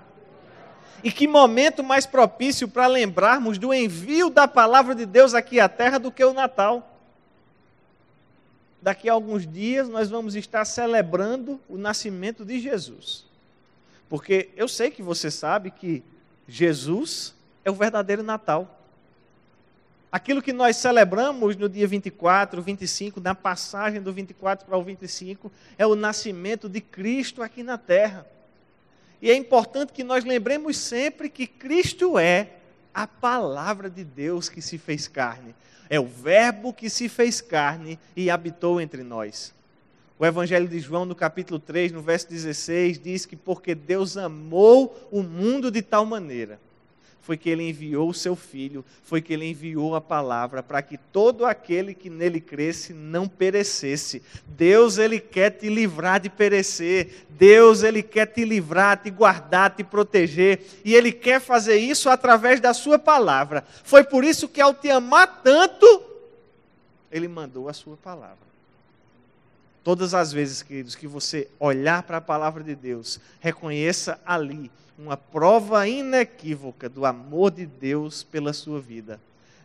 E 1.08 1.12
que 1.12 1.26
momento 1.26 1.82
mais 1.86 2.06
propício 2.06 2.68
para 2.68 2.86
lembrarmos 2.86 3.58
do 3.58 3.74
envio 3.74 4.30
da 4.30 4.46
palavra 4.46 4.94
de 4.94 5.06
Deus 5.06 5.34
aqui 5.34 5.58
à 5.58 5.70
terra 5.70 5.98
do 5.98 6.12
que 6.12 6.22
o 6.22 6.34
Natal? 6.34 6.98
daqui 8.82 9.10
a 9.10 9.14
alguns 9.14 9.48
dias 9.48 9.88
nós 9.88 10.10
vamos 10.10 10.36
estar 10.36 10.64
celebrando 10.66 11.60
o 11.70 11.78
nascimento 11.78 12.44
de 12.44 12.60
Jesus. 12.60 13.26
Porque 14.10 14.50
eu 14.58 14.68
sei 14.68 14.92
que 14.92 15.02
você 15.02 15.32
sabe 15.32 15.72
que 15.72 16.04
Jesus 16.46 17.34
é 17.64 17.72
o 17.72 17.76
verdadeiro 17.76 18.24
Natal. 18.24 18.82
Aquilo 20.12 20.42
que 20.42 20.54
nós 20.54 20.76
celebramos 20.76 21.56
no 21.56 21.70
dia 21.70 21.88
24, 21.88 22.62
25, 22.62 23.22
na 23.22 23.34
passagem 23.34 24.02
do 24.02 24.12
24 24.12 24.66
para 24.66 24.78
o 24.78 24.84
25, 24.84 25.50
é 25.78 25.88
o 25.88 25.96
nascimento 25.96 26.68
de 26.68 26.82
Cristo 26.82 27.42
aqui 27.42 27.64
na 27.64 27.78
terra. 27.78 28.26
E 29.22 29.32
é 29.32 29.36
importante 29.36 29.94
que 29.94 30.04
nós 30.04 30.24
lembremos 30.24 30.78
sempre 30.78 31.30
que 31.30 31.48
Cristo 31.48 32.20
é 32.20 32.52
a 32.94 33.08
palavra 33.08 33.90
de 33.90 34.04
Deus 34.04 34.50
que 34.50 34.62
se 34.62 34.78
fez 34.78 35.08
carne. 35.08 35.56
É 35.90 36.00
o 36.00 36.06
Verbo 36.06 36.74
que 36.74 36.90
se 36.90 37.08
fez 37.08 37.42
carne 37.42 38.00
e 38.16 38.30
habitou 38.30 38.80
entre 38.82 39.04
nós. 39.04 39.54
O 40.20 40.26
Evangelho 40.26 40.68
de 40.68 40.80
João, 40.80 41.06
no 41.06 41.16
capítulo 41.16 41.60
3, 41.60 41.92
no 41.92 42.02
verso 42.02 42.28
16, 42.30 43.00
diz 43.00 43.26
que 43.26 43.36
porque 43.36 43.76
Deus 43.76 44.18
amou 44.18 45.08
o 45.12 45.22
mundo 45.22 45.70
de 45.70 45.82
tal 45.82 46.06
maneira 46.06 46.60
foi 47.28 47.36
que 47.36 47.50
ele 47.50 47.68
enviou 47.68 48.08
o 48.08 48.14
seu 48.14 48.38
filho, 48.38 48.86
foi 49.04 49.22
que 49.22 49.34
ele 49.34 49.50
enviou 49.50 49.96
a 49.96 50.00
palavra 50.00 50.64
para 50.64 50.82
que 50.82 50.98
todo 50.98 51.46
aquele 51.46 51.94
que 51.94 52.10
nele 52.10 52.40
cresce 52.40 52.94
não 52.94 53.28
perecesse. 53.28 54.24
Deus 54.48 54.98
ele 54.98 55.20
quer 55.20 55.50
te 55.50 55.68
livrar 55.68 56.22
de 56.22 56.30
perecer. 56.30 57.26
Deus 57.32 57.84
ele 57.84 58.02
quer 58.02 58.28
te 58.28 58.46
livrar, 58.46 59.04
te 59.04 59.10
guardar, 59.10 59.76
te 59.76 59.84
proteger, 59.84 60.62
e 60.86 60.96
ele 60.96 61.12
quer 61.12 61.42
fazer 61.42 61.76
isso 61.76 62.10
através 62.10 62.62
da 62.62 62.74
sua 62.74 62.98
palavra. 62.98 63.62
Foi 63.84 64.06
por 64.06 64.24
isso 64.24 64.48
que 64.48 64.62
ao 64.62 64.74
te 64.74 64.90
amar 64.90 65.42
tanto, 65.44 66.02
ele 67.12 67.28
mandou 67.28 67.68
a 67.68 67.74
sua 67.74 67.98
palavra. 67.98 68.38
Todas 69.84 70.14
as 70.14 70.32
vezes, 70.32 70.64
queridos, 70.64 70.96
que 70.96 71.08
você 71.08 71.50
olhar 71.60 72.04
para 72.04 72.18
a 72.18 72.22
palavra 72.22 72.64
de 72.64 72.74
Deus, 72.74 73.20
reconheça 73.42 74.18
ali 74.26 74.72
uma 74.98 75.16
prova 75.16 75.88
inequívoca 75.88 76.90
do 76.90 77.06
amor 77.06 77.52
de 77.52 77.66
Deus 77.66 78.24
pela 78.24 78.52
sua 78.52 78.80
vida. 78.80 79.20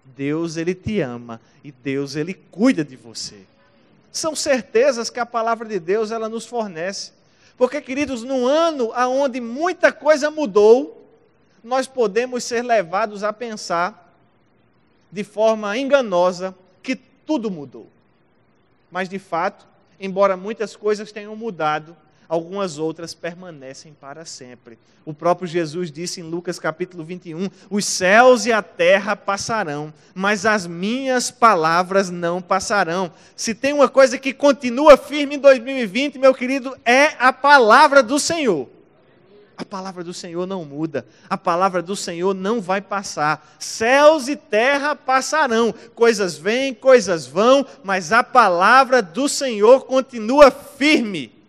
Deus, 0.04 0.56
ele 0.56 0.74
te 0.74 1.00
ama 1.00 1.40
e 1.64 1.72
Deus, 1.72 2.16
ele 2.16 2.34
cuida 2.34 2.84
de 2.84 2.96
você. 2.96 3.40
São 4.12 4.36
certezas 4.36 5.08
que 5.08 5.18
a 5.18 5.24
palavra 5.24 5.66
de 5.66 5.78
Deus 5.78 6.10
ela 6.10 6.28
nos 6.28 6.44
fornece. 6.44 7.12
Porque, 7.56 7.80
queridos, 7.80 8.22
num 8.22 8.46
ano 8.46 8.92
onde 8.94 9.40
muita 9.40 9.92
coisa 9.92 10.30
mudou, 10.30 11.08
nós 11.62 11.86
podemos 11.86 12.44
ser 12.44 12.62
levados 12.62 13.22
a 13.22 13.32
pensar 13.32 14.14
de 15.10 15.22
forma 15.22 15.76
enganosa 15.78 16.54
que 16.82 16.96
tudo 16.96 17.50
mudou. 17.50 17.88
Mas, 18.90 19.08
de 19.08 19.18
fato, 19.18 19.66
embora 19.98 20.36
muitas 20.36 20.76
coisas 20.76 21.12
tenham 21.12 21.36
mudado, 21.36 21.96
algumas 22.32 22.78
outras 22.78 23.12
permanecem 23.12 23.92
para 23.92 24.24
sempre. 24.24 24.78
O 25.04 25.12
próprio 25.12 25.46
Jesus 25.46 25.92
disse 25.92 26.18
em 26.18 26.24
Lucas 26.24 26.58
capítulo 26.58 27.04
21: 27.04 27.46
Os 27.68 27.84
céus 27.84 28.46
e 28.46 28.52
a 28.52 28.62
terra 28.62 29.14
passarão, 29.14 29.92
mas 30.14 30.46
as 30.46 30.66
minhas 30.66 31.30
palavras 31.30 32.08
não 32.08 32.40
passarão. 32.40 33.12
Se 33.36 33.54
tem 33.54 33.74
uma 33.74 33.86
coisa 33.86 34.16
que 34.16 34.32
continua 34.32 34.96
firme 34.96 35.36
em 35.36 35.38
2020, 35.38 36.18
meu 36.18 36.32
querido, 36.32 36.74
é 36.86 37.08
a 37.18 37.34
palavra 37.34 38.02
do 38.02 38.18
Senhor. 38.18 38.66
A 39.54 39.64
palavra 39.66 40.02
do 40.02 40.14
Senhor 40.14 40.46
não 40.46 40.64
muda, 40.64 41.06
a 41.28 41.36
palavra 41.36 41.82
do 41.82 41.94
Senhor 41.94 42.32
não 42.32 42.62
vai 42.62 42.80
passar. 42.80 43.46
Céus 43.58 44.26
e 44.26 44.36
terra 44.36 44.96
passarão, 44.96 45.74
coisas 45.94 46.38
vêm, 46.38 46.72
coisas 46.72 47.26
vão, 47.26 47.66
mas 47.84 48.10
a 48.10 48.24
palavra 48.24 49.02
do 49.02 49.28
Senhor 49.28 49.84
continua 49.84 50.50
firme. 50.50 51.41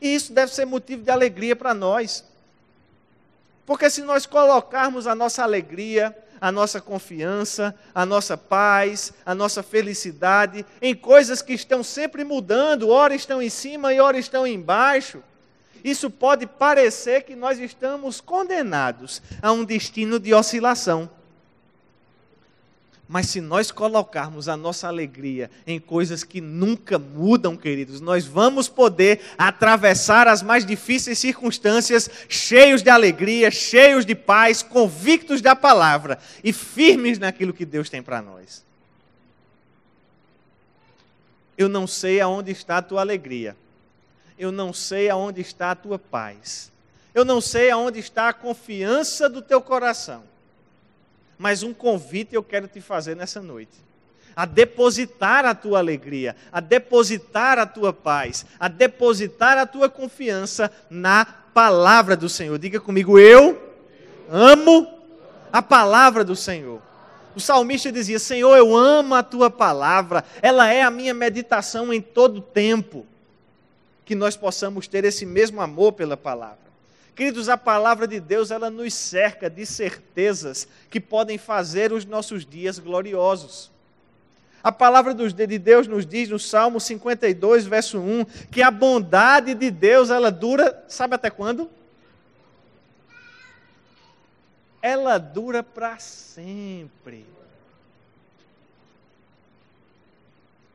E 0.00 0.14
isso 0.14 0.32
deve 0.32 0.54
ser 0.54 0.64
motivo 0.64 1.02
de 1.02 1.10
alegria 1.10 1.56
para 1.56 1.74
nós. 1.74 2.24
Porque 3.66 3.90
se 3.90 4.02
nós 4.02 4.26
colocarmos 4.26 5.06
a 5.06 5.14
nossa 5.14 5.42
alegria, 5.42 6.16
a 6.40 6.50
nossa 6.50 6.80
confiança, 6.80 7.74
a 7.94 8.06
nossa 8.06 8.36
paz, 8.36 9.12
a 9.26 9.34
nossa 9.34 9.62
felicidade 9.62 10.64
em 10.80 10.94
coisas 10.94 11.42
que 11.42 11.52
estão 11.52 11.82
sempre 11.82 12.24
mudando, 12.24 12.88
ora 12.88 13.14
estão 13.14 13.42
em 13.42 13.50
cima 13.50 13.92
e 13.92 14.00
ora 14.00 14.18
estão 14.18 14.46
embaixo, 14.46 15.22
isso 15.84 16.10
pode 16.10 16.46
parecer 16.46 17.22
que 17.22 17.36
nós 17.36 17.58
estamos 17.58 18.20
condenados 18.20 19.22
a 19.40 19.52
um 19.52 19.64
destino 19.64 20.18
de 20.18 20.34
oscilação. 20.34 21.08
Mas 23.08 23.28
se 23.28 23.40
nós 23.40 23.70
colocarmos 23.70 24.48
a 24.48 24.56
nossa 24.56 24.86
alegria 24.86 25.50
em 25.66 25.80
coisas 25.80 26.22
que 26.22 26.42
nunca 26.42 26.98
mudam, 26.98 27.56
queridos, 27.56 28.02
nós 28.02 28.26
vamos 28.26 28.68
poder 28.68 29.22
atravessar 29.38 30.28
as 30.28 30.42
mais 30.42 30.66
difíceis 30.66 31.18
circunstâncias 31.18 32.10
cheios 32.28 32.82
de 32.82 32.90
alegria, 32.90 33.50
cheios 33.50 34.04
de 34.04 34.14
paz, 34.14 34.62
convictos 34.62 35.40
da 35.40 35.56
palavra 35.56 36.18
e 36.44 36.52
firmes 36.52 37.18
naquilo 37.18 37.54
que 37.54 37.64
Deus 37.64 37.88
tem 37.88 38.02
para 38.02 38.20
nós. 38.20 38.62
Eu 41.56 41.68
não 41.68 41.86
sei 41.86 42.20
aonde 42.20 42.52
está 42.52 42.76
a 42.76 42.82
tua 42.82 43.00
alegria. 43.00 43.56
Eu 44.38 44.52
não 44.52 44.70
sei 44.72 45.08
aonde 45.08 45.40
está 45.40 45.70
a 45.70 45.74
tua 45.74 45.98
paz. 45.98 46.70
Eu 47.14 47.24
não 47.24 47.40
sei 47.40 47.70
aonde 47.70 47.98
está 47.98 48.28
a 48.28 48.34
confiança 48.34 49.30
do 49.30 49.40
teu 49.40 49.62
coração 49.62 50.22
mas 51.38 51.62
um 51.62 51.72
convite 51.72 52.34
eu 52.34 52.42
quero 52.42 52.66
te 52.66 52.80
fazer 52.80 53.14
nessa 53.14 53.40
noite. 53.40 53.86
A 54.34 54.44
depositar 54.44 55.44
a 55.44 55.54
tua 55.54 55.78
alegria, 55.78 56.36
a 56.52 56.60
depositar 56.60 57.58
a 57.58 57.66
tua 57.66 57.92
paz, 57.92 58.44
a 58.58 58.68
depositar 58.68 59.56
a 59.56 59.66
tua 59.66 59.88
confiança 59.88 60.70
na 60.90 61.24
palavra 61.24 62.16
do 62.16 62.28
Senhor. 62.28 62.58
Diga 62.58 62.80
comigo, 62.80 63.18
eu 63.18 63.60
amo 64.30 64.86
a 65.52 65.62
palavra 65.62 66.24
do 66.24 66.36
Senhor. 66.36 66.80
O 67.34 67.40
salmista 67.40 67.90
dizia: 67.90 68.18
Senhor, 68.18 68.56
eu 68.56 68.76
amo 68.76 69.14
a 69.14 69.22
tua 69.22 69.50
palavra, 69.50 70.24
ela 70.42 70.72
é 70.72 70.82
a 70.82 70.90
minha 70.90 71.14
meditação 71.14 71.92
em 71.92 72.00
todo 72.00 72.40
tempo. 72.40 73.06
Que 74.04 74.14
nós 74.14 74.36
possamos 74.36 74.88
ter 74.88 75.04
esse 75.04 75.26
mesmo 75.26 75.60
amor 75.60 75.92
pela 75.92 76.16
palavra. 76.16 76.67
Queridos, 77.18 77.48
a 77.48 77.56
palavra 77.56 78.06
de 78.06 78.20
Deus, 78.20 78.52
ela 78.52 78.70
nos 78.70 78.94
cerca 78.94 79.50
de 79.50 79.66
certezas 79.66 80.68
que 80.88 81.00
podem 81.00 81.36
fazer 81.36 81.92
os 81.92 82.04
nossos 82.04 82.46
dias 82.46 82.78
gloriosos. 82.78 83.72
A 84.62 84.70
palavra 84.70 85.12
de 85.12 85.58
Deus 85.58 85.88
nos 85.88 86.06
diz 86.06 86.28
no 86.28 86.38
Salmo 86.38 86.78
52, 86.78 87.66
verso 87.66 87.98
1, 87.98 88.24
que 88.52 88.62
a 88.62 88.70
bondade 88.70 89.52
de 89.56 89.68
Deus, 89.68 90.10
ela 90.10 90.30
dura, 90.30 90.84
sabe 90.86 91.16
até 91.16 91.28
quando? 91.28 91.68
Ela 94.80 95.18
dura 95.18 95.60
para 95.60 95.98
sempre. 95.98 97.26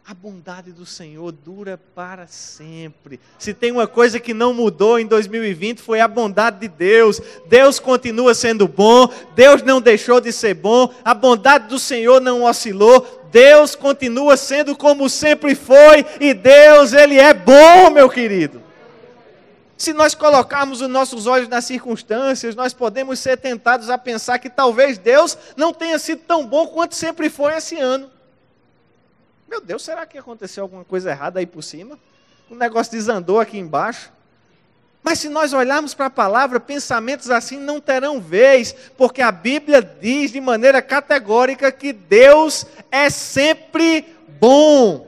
A 0.05 0.13
bondade 0.13 0.73
do 0.73 0.85
Senhor 0.85 1.31
dura 1.31 1.79
para 1.95 2.27
sempre. 2.27 3.21
Se 3.39 3.53
tem 3.53 3.71
uma 3.71 3.87
coisa 3.87 4.19
que 4.19 4.33
não 4.33 4.53
mudou 4.53 4.99
em 4.99 5.05
2020 5.05 5.81
foi 5.81 6.01
a 6.01 6.09
bondade 6.09 6.59
de 6.59 6.67
Deus. 6.67 7.21
Deus 7.47 7.79
continua 7.79 8.33
sendo 8.33 8.67
bom, 8.67 9.07
Deus 9.33 9.63
não 9.63 9.79
deixou 9.79 10.19
de 10.19 10.33
ser 10.33 10.55
bom, 10.55 10.93
a 11.05 11.13
bondade 11.13 11.69
do 11.69 11.79
Senhor 11.79 12.19
não 12.19 12.43
oscilou. 12.43 13.21
Deus 13.31 13.75
continua 13.75 14.35
sendo 14.35 14.75
como 14.75 15.09
sempre 15.09 15.55
foi 15.55 16.05
e 16.19 16.33
Deus, 16.33 16.91
ele 16.91 17.17
é 17.17 17.33
bom, 17.33 17.89
meu 17.89 18.09
querido. 18.09 18.61
Se 19.77 19.93
nós 19.93 20.13
colocarmos 20.13 20.81
os 20.81 20.89
nossos 20.89 21.27
olhos 21.27 21.47
nas 21.47 21.63
circunstâncias, 21.63 22.55
nós 22.55 22.73
podemos 22.73 23.19
ser 23.19 23.37
tentados 23.37 23.89
a 23.89 23.97
pensar 23.97 24.37
que 24.37 24.49
talvez 24.49 24.97
Deus 24.97 25.37
não 25.55 25.73
tenha 25.73 25.97
sido 25.97 26.23
tão 26.27 26.45
bom 26.45 26.67
quanto 26.67 26.93
sempre 26.93 27.29
foi 27.29 27.55
esse 27.55 27.79
ano. 27.79 28.11
Meu 29.53 29.61
Deus, 29.61 29.83
será 29.83 30.03
que 30.03 30.17
aconteceu 30.17 30.63
alguma 30.63 30.83
coisa 30.83 31.11
errada 31.11 31.39
aí 31.39 31.45
por 31.45 31.61
cima? 31.61 31.99
O 32.49 32.55
negócio 32.55 32.91
desandou 32.91 33.39
aqui 33.39 33.59
embaixo. 33.59 34.11
Mas 35.03 35.19
se 35.19 35.29
nós 35.29 35.53
olharmos 35.53 35.93
para 35.93 36.07
a 36.07 36.09
palavra, 36.09 36.59
pensamentos 36.59 37.29
assim 37.29 37.57
não 37.57 37.79
terão 37.79 38.19
vez, 38.19 38.73
porque 38.97 39.21
a 39.21 39.31
Bíblia 39.31 39.79
diz 39.79 40.31
de 40.31 40.41
maneira 40.41 40.81
categórica 40.81 41.71
que 41.71 41.93
Deus 41.93 42.65
é 42.89 43.11
sempre 43.11 44.17
bom. 44.39 45.05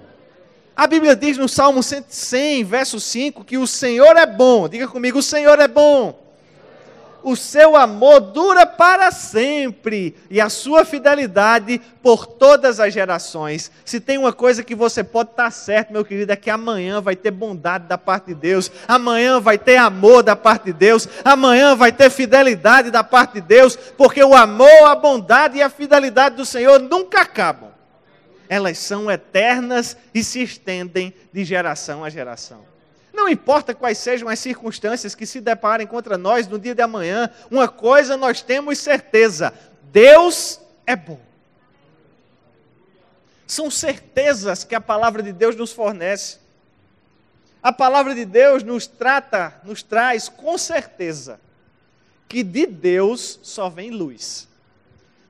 A 0.75 0.85
Bíblia 0.85 1.15
diz 1.15 1.39
no 1.39 1.49
Salmo 1.49 1.81
100, 1.81 2.65
verso 2.65 2.99
5, 2.99 3.43
que 3.43 3.57
o 3.57 3.65
Senhor 3.65 4.15
é 4.15 4.27
bom. 4.27 4.69
Diga 4.69 4.87
comigo, 4.87 5.17
o 5.17 5.23
Senhor 5.23 5.59
é 5.59 5.67
bom 5.67 6.24
o 7.25 7.35
seu 7.35 7.75
amor 7.75 8.19
dura 8.19 8.67
para 8.67 9.09
sempre 9.09 10.15
e 10.29 10.39
a 10.39 10.47
sua 10.47 10.85
fidelidade 10.85 11.81
por 12.03 12.27
todas 12.27 12.79
as 12.79 12.93
gerações. 12.93 13.71
Se 13.83 13.99
tem 13.99 14.19
uma 14.19 14.31
coisa 14.31 14.63
que 14.63 14.75
você 14.75 15.03
pode 15.03 15.31
estar 15.31 15.49
certo, 15.49 15.91
meu 15.91 16.05
querido, 16.05 16.31
é 16.31 16.35
que 16.35 16.51
amanhã 16.51 17.01
vai 17.01 17.15
ter 17.15 17.31
bondade 17.31 17.87
da 17.87 17.97
parte 17.97 18.27
de 18.27 18.35
Deus, 18.35 18.71
amanhã 18.87 19.39
vai 19.39 19.57
ter 19.57 19.77
amor 19.77 20.21
da 20.21 20.35
parte 20.35 20.65
de 20.65 20.73
Deus, 20.73 21.09
amanhã 21.23 21.75
vai 21.75 21.91
ter 21.91 22.11
fidelidade 22.11 22.91
da 22.91 23.03
parte 23.03 23.33
de 23.33 23.41
Deus, 23.41 23.75
porque 23.75 24.23
o 24.23 24.35
amor, 24.35 24.85
a 24.85 24.93
bondade 24.93 25.57
e 25.57 25.63
a 25.63 25.69
fidelidade 25.69 26.35
do 26.35 26.45
Senhor 26.45 26.79
nunca 26.79 27.21
acabam. 27.21 27.71
Elas 28.47 28.77
são 28.77 29.09
eternas 29.09 29.97
e 30.13 30.23
se 30.23 30.43
estendem 30.43 31.11
de 31.33 31.43
geração 31.43 32.03
a 32.03 32.09
geração. 32.11 32.74
Não 33.15 33.29
importa 33.29 33.73
quais 33.73 33.97
sejam 33.97 34.27
as 34.27 34.39
circunstâncias 34.39 35.15
que 35.15 35.25
se 35.25 35.39
deparem 35.39 35.87
contra 35.87 36.17
nós 36.17 36.47
no 36.47 36.59
dia 36.59 36.75
de 36.75 36.81
amanhã, 36.81 37.29
uma 37.49 37.67
coisa 37.67 38.17
nós 38.17 38.41
temos 38.41 38.77
certeza: 38.77 39.53
Deus 39.83 40.59
é 40.85 40.95
bom. 40.95 41.19
São 43.47 43.71
certezas 43.71 44.63
que 44.63 44.75
a 44.75 44.81
palavra 44.81 45.23
de 45.23 45.31
Deus 45.31 45.55
nos 45.55 45.71
fornece. 45.71 46.39
A 47.63 47.71
palavra 47.71 48.13
de 48.13 48.25
Deus 48.25 48.63
nos 48.63 48.85
trata, 48.85 49.59
nos 49.63 49.81
traz 49.81 50.27
com 50.27 50.57
certeza 50.57 51.39
que 52.27 52.43
de 52.43 52.65
Deus 52.65 53.39
só 53.41 53.69
vem 53.69 53.91
luz. 53.91 54.47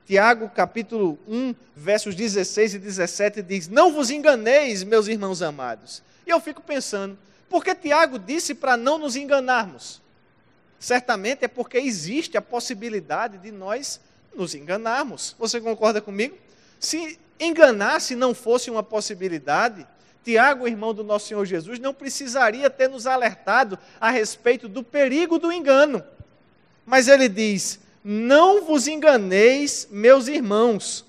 Tiago 0.08 0.50
capítulo 0.50 1.20
1, 1.28 1.54
versos 1.76 2.16
16 2.16 2.74
e 2.74 2.80
17 2.80 3.42
diz: 3.44 3.68
Não 3.68 3.94
vos 3.94 4.10
enganeis, 4.10 4.84
meus 4.84 5.08
irmãos 5.08 5.42
amados. 5.42 6.02
E 6.26 6.32
eu 6.32 6.40
fico 6.40 6.62
pensando, 6.62 7.18
porque 7.50 7.76
Tiago 7.76 8.18
disse 8.18 8.56
para 8.56 8.76
não 8.76 8.98
nos 8.98 9.16
enganarmos. 9.16 10.02
Certamente 10.80 11.46
é 11.46 11.48
porque 11.48 11.78
existe 11.78 12.38
a 12.38 12.42
possibilidade 12.42 13.38
de 13.38 13.52
nós 13.52 14.00
nos 14.36 14.54
enganarmos. 14.54 15.36
Você 15.40 15.62
concorda 15.62 16.02
comigo? 16.02 16.38
Se 16.80 17.20
enganar-se 17.40 18.16
não 18.16 18.34
fosse 18.34 18.70
uma 18.70 18.84
possibilidade, 18.84 19.86
Tiago, 20.24 20.68
irmão 20.68 20.94
do 20.94 21.04
nosso 21.04 21.28
Senhor 21.28 21.46
Jesus, 21.46 21.80
não 21.80 21.94
precisaria 21.94 22.70
ter 22.70 22.90
nos 22.90 23.06
alertado 23.08 23.78
a 24.00 24.10
respeito 24.10 24.68
do 24.68 24.84
perigo 24.84 25.38
do 25.38 25.52
engano. 25.52 26.04
Mas 26.86 27.08
ele 27.08 27.30
diz: 27.30 27.80
Não 28.04 28.66
vos 28.66 28.88
enganeis, 28.88 29.88
meus 29.92 30.28
irmãos, 30.28 31.06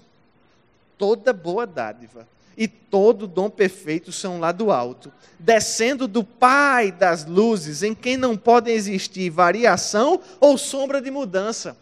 toda 0.98 1.32
boa 1.32 1.66
dádiva 1.66 2.28
e 2.56 2.66
todo 2.66 3.26
dom 3.26 3.50
perfeito 3.50 4.10
são 4.10 4.40
lá 4.40 4.50
do 4.50 4.70
alto, 4.70 5.12
descendo 5.38 6.08
do 6.08 6.24
Pai 6.24 6.90
das 6.90 7.26
luzes, 7.26 7.82
em 7.82 7.94
quem 7.94 8.16
não 8.16 8.36
podem 8.36 8.74
existir 8.74 9.28
variação 9.28 10.20
ou 10.40 10.56
sombra 10.56 11.00
de 11.00 11.10
mudança. 11.10 11.76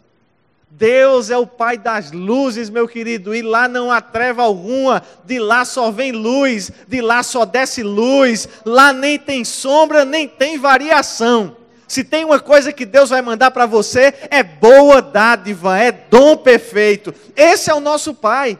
Deus 0.69 1.29
é 1.29 1.37
o 1.37 1.47
Pai 1.47 1.77
das 1.77 2.11
luzes, 2.11 2.69
meu 2.69 2.87
querido, 2.87 3.33
e 3.33 3.41
lá 3.41 3.67
não 3.67 3.89
há 3.89 4.01
treva 4.01 4.43
alguma, 4.43 5.01
de 5.23 5.39
lá 5.39 5.63
só 5.63 5.89
vem 5.89 6.11
luz, 6.11 6.69
de 6.87 6.99
lá 6.99 7.23
só 7.23 7.45
desce 7.45 7.81
luz, 7.81 8.49
lá 8.65 8.91
nem 8.91 9.17
tem 9.17 9.45
sombra, 9.45 10.03
nem 10.03 10.27
tem 10.27 10.57
variação. 10.57 11.55
Se 11.87 12.03
tem 12.03 12.25
uma 12.25 12.39
coisa 12.39 12.73
que 12.73 12.85
Deus 12.85 13.11
vai 13.11 13.21
mandar 13.21 13.51
para 13.51 13.65
você, 13.65 14.13
é 14.29 14.43
boa 14.43 15.01
dádiva, 15.01 15.77
é 15.77 15.91
dom 15.91 16.35
perfeito. 16.35 17.13
Esse 17.35 17.69
é 17.69 17.73
o 17.73 17.79
nosso 17.79 18.13
Pai. 18.13 18.59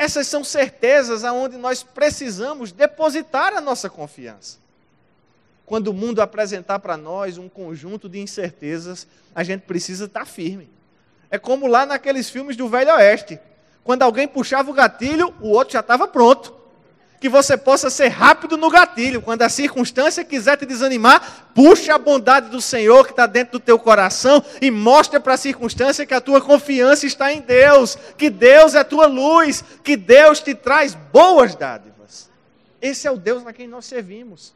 Essas 0.00 0.26
são 0.26 0.42
certezas 0.42 1.24
aonde 1.24 1.58
nós 1.58 1.82
precisamos 1.82 2.72
depositar 2.72 3.52
a 3.52 3.60
nossa 3.60 3.90
confiança. 3.90 4.56
Quando 5.66 5.88
o 5.88 5.92
mundo 5.92 6.22
apresentar 6.22 6.78
para 6.78 6.96
nós 6.96 7.36
um 7.36 7.50
conjunto 7.50 8.08
de 8.08 8.18
incertezas, 8.18 9.06
a 9.34 9.44
gente 9.44 9.60
precisa 9.60 10.06
estar 10.06 10.24
firme. 10.24 10.70
É 11.30 11.38
como 11.38 11.66
lá 11.66 11.84
naqueles 11.84 12.30
filmes 12.30 12.56
do 12.56 12.66
Velho 12.66 12.94
Oeste. 12.94 13.38
Quando 13.84 14.00
alguém 14.00 14.26
puxava 14.26 14.70
o 14.70 14.72
gatilho, 14.72 15.34
o 15.38 15.48
outro 15.48 15.74
já 15.74 15.80
estava 15.80 16.08
pronto 16.08 16.50
que 17.20 17.28
você 17.28 17.54
possa 17.54 17.90
ser 17.90 18.08
rápido 18.08 18.56
no 18.56 18.70
gatilho. 18.70 19.20
Quando 19.20 19.42
a 19.42 19.48
circunstância 19.50 20.24
quiser 20.24 20.56
te 20.56 20.64
desanimar, 20.64 21.50
puxa 21.54 21.94
a 21.94 21.98
bondade 21.98 22.48
do 22.48 22.62
Senhor 22.62 23.04
que 23.04 23.12
está 23.12 23.26
dentro 23.26 23.58
do 23.58 23.60
teu 23.60 23.78
coração 23.78 24.42
e 24.60 24.70
mostra 24.70 25.20
para 25.20 25.34
a 25.34 25.36
circunstância 25.36 26.06
que 26.06 26.14
a 26.14 26.20
tua 26.20 26.40
confiança 26.40 27.04
está 27.04 27.30
em 27.30 27.42
Deus, 27.42 27.96
que 28.16 28.30
Deus 28.30 28.74
é 28.74 28.82
tua 28.82 29.06
luz, 29.06 29.62
que 29.84 29.98
Deus 29.98 30.40
te 30.40 30.54
traz 30.54 30.94
boas 30.94 31.54
dádivas. 31.54 32.30
Esse 32.80 33.06
é 33.06 33.10
o 33.10 33.18
Deus 33.18 33.46
a 33.46 33.52
quem 33.52 33.68
nós 33.68 33.84
servimos. 33.84 34.54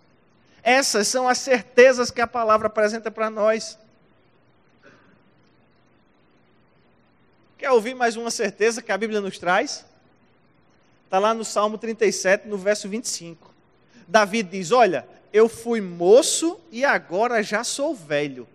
Essas 0.63 1.07
são 1.07 1.29
as 1.29 1.37
certezas 1.37 2.11
que 2.11 2.23
a 2.23 2.27
palavra 2.27 2.69
apresenta 2.69 3.11
para 3.11 3.29
nós. 3.29 3.79
Quer 7.59 7.71
ouvir 7.71 7.95
mais 7.95 8.17
uma 8.17 8.31
certeza 8.31 8.81
que 8.81 8.91
a 8.91 8.97
Bíblia 8.97 9.21
nos 9.21 9.39
traz? 9.39 9.85
Está 11.15 11.21
lá 11.21 11.33
no 11.33 11.45
Salmo 11.45 11.79
37, 11.79 12.49
no 12.49 12.59
verso 12.59 12.89
25. 12.89 13.49
Davi 14.09 14.43
diz: 14.43 14.73
Olha, 14.73 15.07
eu 15.33 15.49
fui 15.49 15.81
moço 15.81 16.59
e 16.73 16.85
agora 16.85 17.41
já 17.41 17.63
sou 17.63 17.95
velho. 17.95 18.49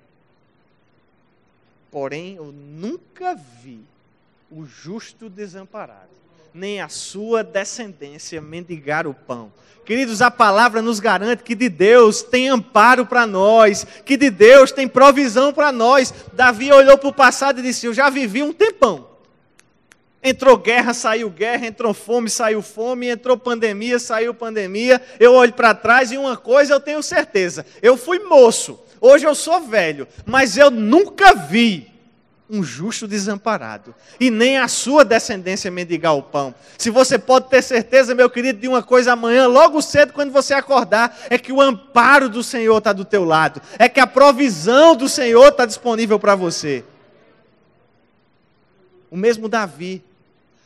Porém, 1.89 2.35
eu 2.35 2.51
nunca 2.51 3.33
vi 3.33 3.79
o 4.51 4.65
justo 4.65 5.29
desamparado, 5.29 6.09
nem 6.53 6.81
a 6.81 6.89
sua 6.89 7.45
descendência 7.45 8.41
mendigar 8.41 9.07
o 9.07 9.13
pão. 9.13 9.53
Queridos, 9.85 10.21
a 10.21 10.29
palavra 10.29 10.81
nos 10.81 10.99
garante 10.99 11.43
que 11.43 11.55
de 11.55 11.69
Deus 11.69 12.21
tem 12.21 12.49
amparo 12.49 13.05
para 13.05 13.25
nós, 13.25 13.87
que 14.03 14.17
de 14.17 14.29
Deus 14.29 14.69
tem 14.73 14.85
provisão 14.85 15.53
para 15.53 15.71
nós. 15.71 16.13
Davi 16.33 16.73
olhou 16.73 16.97
para 16.97 17.07
o 17.07 17.13
passado 17.13 17.61
e 17.61 17.63
disse: 17.63 17.85
Eu 17.85 17.93
já 17.93 18.09
vivi 18.09 18.43
um 18.43 18.51
tempão. 18.51 19.08
Entrou 20.21 20.57
guerra, 20.57 20.93
saiu 20.93 21.29
guerra, 21.29 21.65
entrou 21.65 21.93
fome, 21.93 22.29
saiu 22.29 22.61
fome, 22.61 23.07
entrou 23.07 23.37
pandemia, 23.37 23.97
saiu 23.99 24.33
pandemia. 24.33 25.01
Eu 25.17 25.33
olho 25.33 25.53
para 25.53 25.73
trás 25.73 26.11
e 26.11 26.17
uma 26.17 26.35
coisa 26.35 26.73
eu 26.73 26.79
tenho 26.79 27.01
certeza: 27.01 27.65
eu 27.81 27.95
fui 27.95 28.19
moço, 28.19 28.79
hoje 28.99 29.25
eu 29.25 29.33
sou 29.33 29.61
velho, 29.61 30.07
mas 30.25 30.57
eu 30.57 30.69
nunca 30.69 31.33
vi 31.33 31.89
um 32.49 32.63
justo 32.63 33.07
desamparado, 33.07 33.93
e 34.19 34.31
nem 34.31 34.57
a 34.57 34.67
sua 34.67 35.05
descendência 35.05 35.69
mendigar 35.69 36.15
o 36.15 36.23
pão. 36.23 36.53
Se 36.77 36.89
você 36.89 37.19
pode 37.19 37.47
ter 37.47 37.61
certeza, 37.61 38.15
meu 38.15 38.27
querido, 38.29 38.59
de 38.59 38.67
uma 38.67 38.81
coisa 38.81 39.13
amanhã, 39.13 39.45
logo 39.45 39.79
cedo, 39.81 40.13
quando 40.13 40.31
você 40.31 40.55
acordar, 40.55 41.15
é 41.29 41.37
que 41.37 41.53
o 41.53 41.61
amparo 41.61 42.27
do 42.27 42.41
Senhor 42.41 42.79
está 42.79 42.91
do 42.91 43.05
teu 43.05 43.23
lado, 43.23 43.61
é 43.77 43.87
que 43.87 43.99
a 43.99 44.07
provisão 44.07 44.95
do 44.95 45.07
Senhor 45.07 45.49
está 45.49 45.65
disponível 45.65 46.19
para 46.19 46.33
você. 46.33 46.83
O 49.11 49.17
mesmo 49.17 49.47
Davi, 49.47 50.03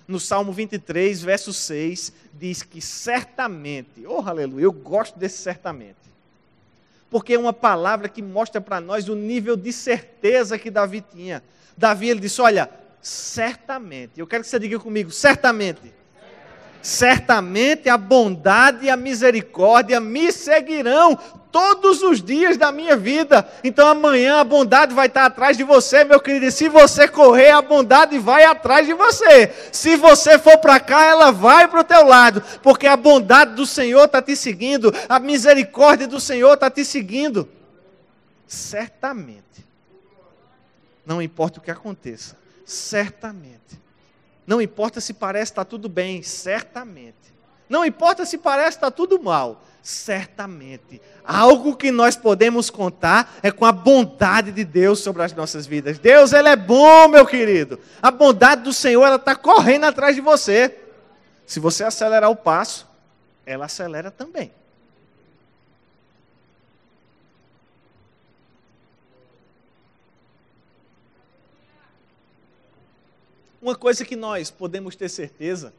no 0.07 0.19
Salmo 0.19 0.51
23, 0.51 1.21
verso 1.21 1.53
6, 1.53 2.13
diz 2.33 2.61
que 2.63 2.81
certamente, 2.81 4.05
oh 4.05 4.21
aleluia, 4.21 4.65
eu 4.65 4.71
gosto 4.71 5.17
desse 5.17 5.37
certamente, 5.37 5.95
porque 7.09 7.33
é 7.33 7.39
uma 7.39 7.53
palavra 7.53 8.09
que 8.09 8.21
mostra 8.21 8.59
para 8.59 8.81
nós 8.81 9.07
o 9.07 9.15
nível 9.15 9.55
de 9.55 9.71
certeza 9.71 10.57
que 10.57 10.71
Davi 10.71 11.01
tinha. 11.01 11.43
Davi 11.77 12.09
ele 12.09 12.19
disse: 12.19 12.41
Olha, 12.41 12.69
certamente, 13.01 14.13
eu 14.19 14.25
quero 14.25 14.43
que 14.43 14.49
você 14.49 14.57
diga 14.57 14.79
comigo, 14.79 15.11
certamente. 15.11 15.93
Certamente 16.81 17.87
a 17.87 17.97
bondade 17.97 18.87
e 18.87 18.89
a 18.89 18.97
misericórdia 18.97 20.01
me 20.01 20.31
seguirão 20.31 21.17
todos 21.53 22.03
os 22.03 22.21
dias 22.21 22.57
da 22.57 22.69
minha 22.69 22.97
vida. 22.97 23.49
Então 23.63 23.87
amanhã 23.87 24.41
a 24.41 24.43
bondade 24.43 24.93
vai 24.93 25.07
estar 25.07 25.25
atrás 25.25 25.55
de 25.55 25.63
você, 25.63 26.03
meu 26.03 26.19
querido. 26.19 26.47
E 26.47 26.51
se 26.51 26.67
você 26.67 27.07
correr, 27.07 27.51
a 27.51 27.61
bondade 27.61 28.19
vai 28.19 28.43
atrás 28.43 28.85
de 28.85 28.93
você. 28.93 29.49
Se 29.71 29.95
você 29.95 30.37
for 30.37 30.57
para 30.57 30.81
cá, 30.81 31.05
ela 31.05 31.31
vai 31.31 31.69
para 31.69 31.79
o 31.79 31.85
teu 31.85 32.05
lado, 32.05 32.43
porque 32.61 32.85
a 32.85 32.97
bondade 32.97 33.55
do 33.55 33.65
Senhor 33.65 34.03
está 34.03 34.21
te 34.21 34.35
seguindo, 34.35 34.93
a 35.07 35.17
misericórdia 35.17 36.07
do 36.07 36.19
Senhor 36.19 36.55
está 36.55 36.69
te 36.69 36.83
seguindo. 36.83 37.47
Certamente. 38.45 39.63
Não 41.05 41.21
importa 41.21 41.59
o 41.59 41.61
que 41.61 41.71
aconteça, 41.71 42.35
certamente 42.65 43.53
não 44.45 44.61
importa 44.61 44.99
se 44.99 45.13
parece 45.13 45.51
estar 45.51 45.63
tá 45.63 45.69
tudo 45.69 45.87
bem, 45.87 46.21
certamente. 46.21 47.33
Não 47.73 47.83
importa 47.83 48.23
se 48.23 48.37
parece 48.37 48.77
estar 48.77 48.91
tá 48.91 48.95
tudo 48.95 49.19
mal, 49.19 49.63
certamente. 49.81 51.01
Algo 51.25 51.75
que 51.75 51.89
nós 51.89 52.15
podemos 52.15 52.69
contar 52.69 53.39
é 53.41 53.49
com 53.49 53.65
a 53.65 53.71
bondade 53.71 54.51
de 54.51 54.63
Deus 54.63 54.99
sobre 54.99 55.23
as 55.23 55.33
nossas 55.33 55.65
vidas. 55.65 55.97
Deus, 55.97 56.33
Ele 56.33 56.49
é 56.49 56.55
bom, 56.55 57.07
meu 57.07 57.25
querido. 57.25 57.79
A 57.99 58.11
bondade 58.11 58.61
do 58.61 58.71
Senhor, 58.71 59.03
ela 59.03 59.15
está 59.15 59.35
correndo 59.35 59.85
atrás 59.85 60.13
de 60.13 60.21
você. 60.21 60.77
Se 61.47 61.59
você 61.59 61.83
acelerar 61.83 62.29
o 62.29 62.35
passo, 62.35 62.87
ela 63.43 63.65
acelera 63.65 64.11
também. 64.11 64.53
Uma 73.59 73.73
coisa 73.73 74.05
que 74.05 74.15
nós 74.15 74.51
podemos 74.51 74.95
ter 74.95 75.09
certeza 75.09 75.73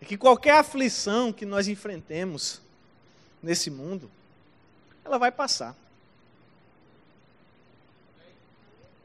é 0.00 0.04
que 0.04 0.16
qualquer 0.16 0.52
aflição 0.52 1.32
que 1.32 1.44
nós 1.44 1.68
enfrentemos 1.68 2.60
nesse 3.42 3.70
mundo, 3.70 4.10
ela 5.04 5.18
vai 5.18 5.30
passar. 5.30 5.74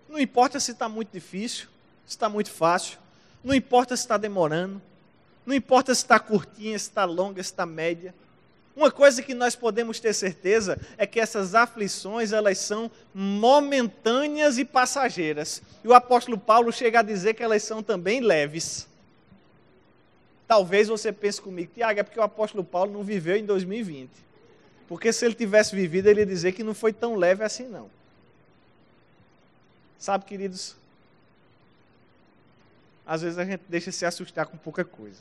Não 0.07 0.19
importa 0.19 0.59
se 0.59 0.71
está 0.71 0.87
muito 0.87 1.11
difícil, 1.11 1.67
se 2.05 2.11
está 2.11 2.29
muito 2.29 2.51
fácil, 2.51 2.99
não 3.43 3.53
importa 3.53 3.95
se 3.95 4.03
está 4.03 4.17
demorando, 4.17 4.81
não 5.45 5.55
importa 5.55 5.93
se 5.93 6.03
está 6.03 6.19
curtinha, 6.19 6.77
se 6.77 6.89
está 6.89 7.05
longa, 7.05 7.41
se 7.41 7.51
está 7.51 7.65
média. 7.65 8.13
Uma 8.75 8.91
coisa 8.91 9.21
que 9.21 9.33
nós 9.33 9.55
podemos 9.55 9.99
ter 9.99 10.13
certeza 10.13 10.79
é 10.97 11.05
que 11.05 11.19
essas 11.19 11.53
aflições, 11.53 12.31
elas 12.31 12.57
são 12.57 12.89
momentâneas 13.13 14.57
e 14.57 14.65
passageiras. 14.65 15.61
E 15.83 15.87
o 15.87 15.93
apóstolo 15.93 16.37
Paulo 16.37 16.71
chega 16.71 16.99
a 16.99 17.03
dizer 17.03 17.35
que 17.35 17.43
elas 17.43 17.63
são 17.63 17.83
também 17.83 18.19
leves. 18.19 18.87
Talvez 20.47 20.87
você 20.87 21.11
pense 21.11 21.41
comigo, 21.41 21.71
Tiago, 21.73 21.99
é 21.99 22.03
porque 22.03 22.19
o 22.19 22.23
apóstolo 22.23 22.63
Paulo 22.63 22.91
não 22.91 23.03
viveu 23.03 23.35
em 23.35 23.45
2020. 23.45 24.09
Porque 24.87 25.11
se 25.13 25.25
ele 25.25 25.33
tivesse 25.33 25.75
vivido, 25.75 26.07
ele 26.07 26.21
ia 26.21 26.25
dizer 26.25 26.51
que 26.51 26.63
não 26.63 26.73
foi 26.73 26.91
tão 26.91 27.15
leve 27.15 27.43
assim, 27.43 27.67
não. 27.67 27.89
Sabe, 29.97 30.25
queridos, 30.25 30.75
às 33.05 33.21
vezes 33.21 33.39
a 33.39 33.45
gente 33.45 33.63
deixa 33.69 33.91
se 33.91 34.05
assustar 34.05 34.45
com 34.45 34.57
pouca 34.57 34.83
coisa. 34.83 35.19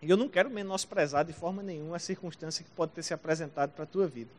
E 0.00 0.10
eu 0.10 0.16
não 0.16 0.28
quero 0.28 0.50
menosprezar 0.50 1.24
de 1.24 1.32
forma 1.32 1.62
nenhuma 1.62 1.96
a 1.96 2.00
circunstância 2.00 2.64
que 2.64 2.70
pode 2.70 2.92
ter 2.92 3.02
se 3.02 3.14
apresentado 3.14 3.70
para 3.70 3.84
a 3.84 3.86
tua 3.86 4.06
vida. 4.06 4.30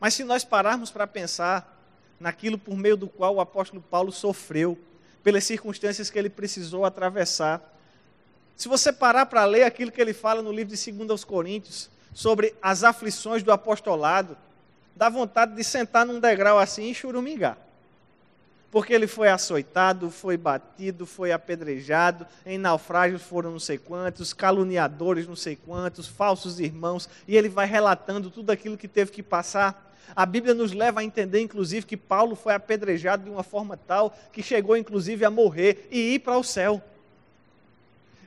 Mas 0.00 0.14
se 0.14 0.24
nós 0.24 0.44
pararmos 0.44 0.90
para 0.90 1.06
pensar 1.06 1.76
naquilo 2.20 2.58
por 2.58 2.76
meio 2.76 2.96
do 2.96 3.08
qual 3.08 3.36
o 3.36 3.40
apóstolo 3.40 3.82
Paulo 3.82 4.12
sofreu, 4.12 4.78
pelas 5.22 5.44
circunstâncias 5.44 6.10
que 6.10 6.18
ele 6.18 6.30
precisou 6.30 6.84
atravessar, 6.84 7.75
se 8.56 8.68
você 8.68 8.92
parar 8.92 9.26
para 9.26 9.44
ler 9.44 9.64
aquilo 9.64 9.92
que 9.92 10.00
ele 10.00 10.12
fala 10.12 10.42
no 10.42 10.50
livro 10.50 10.74
de 10.74 10.92
2 10.92 11.10
aos 11.10 11.24
Coríntios, 11.24 11.90
sobre 12.14 12.54
as 12.62 12.82
aflições 12.82 13.42
do 13.42 13.52
apostolado, 13.52 14.36
dá 14.94 15.08
vontade 15.08 15.54
de 15.54 15.62
sentar 15.62 16.06
num 16.06 16.18
degrau 16.18 16.58
assim 16.58 16.90
e 16.90 16.94
churumingar 16.94 17.58
porque 18.76 18.92
ele 18.92 19.06
foi 19.06 19.30
açoitado, 19.30 20.10
foi 20.10 20.36
batido, 20.36 21.06
foi 21.06 21.32
apedrejado, 21.32 22.26
em 22.44 22.58
naufrágios 22.58 23.22
foram 23.22 23.50
não 23.52 23.58
sei 23.58 23.78
quantos, 23.78 24.34
caluniadores 24.34 25.26
não 25.26 25.34
sei 25.34 25.56
quantos, 25.56 26.06
falsos 26.06 26.60
irmãos, 26.60 27.08
e 27.26 27.36
ele 27.36 27.48
vai 27.48 27.66
relatando 27.66 28.30
tudo 28.30 28.50
aquilo 28.50 28.76
que 28.76 28.86
teve 28.86 29.10
que 29.10 29.22
passar. 29.22 29.94
A 30.14 30.26
Bíblia 30.26 30.52
nos 30.52 30.72
leva 30.72 31.00
a 31.00 31.04
entender, 31.04 31.40
inclusive, 31.40 31.86
que 31.86 31.96
Paulo 31.96 32.36
foi 32.36 32.52
apedrejado 32.52 33.24
de 33.24 33.30
uma 33.30 33.42
forma 33.42 33.78
tal 33.78 34.14
que 34.30 34.42
chegou, 34.42 34.76
inclusive, 34.76 35.24
a 35.24 35.30
morrer 35.30 35.88
e 35.90 36.14
ir 36.14 36.18
para 36.18 36.36
o 36.36 36.44
céu. 36.44 36.82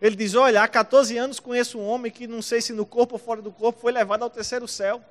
Ele 0.02 0.16
diz: 0.16 0.36
Olha, 0.36 0.64
há 0.64 0.68
14 0.68 1.18
anos 1.18 1.40
conheço 1.40 1.78
um 1.78 1.88
homem 1.88 2.12
que, 2.12 2.28
não 2.28 2.42
sei 2.42 2.62
se 2.62 2.74
no 2.74 2.86
corpo 2.86 3.16
ou 3.16 3.20
fora 3.20 3.42
do 3.42 3.52
corpo, 3.52 3.80
foi 3.82 3.92
levado 3.92 4.24
ao 4.24 4.30
terceiro 4.30 4.68
céu, 4.68 5.02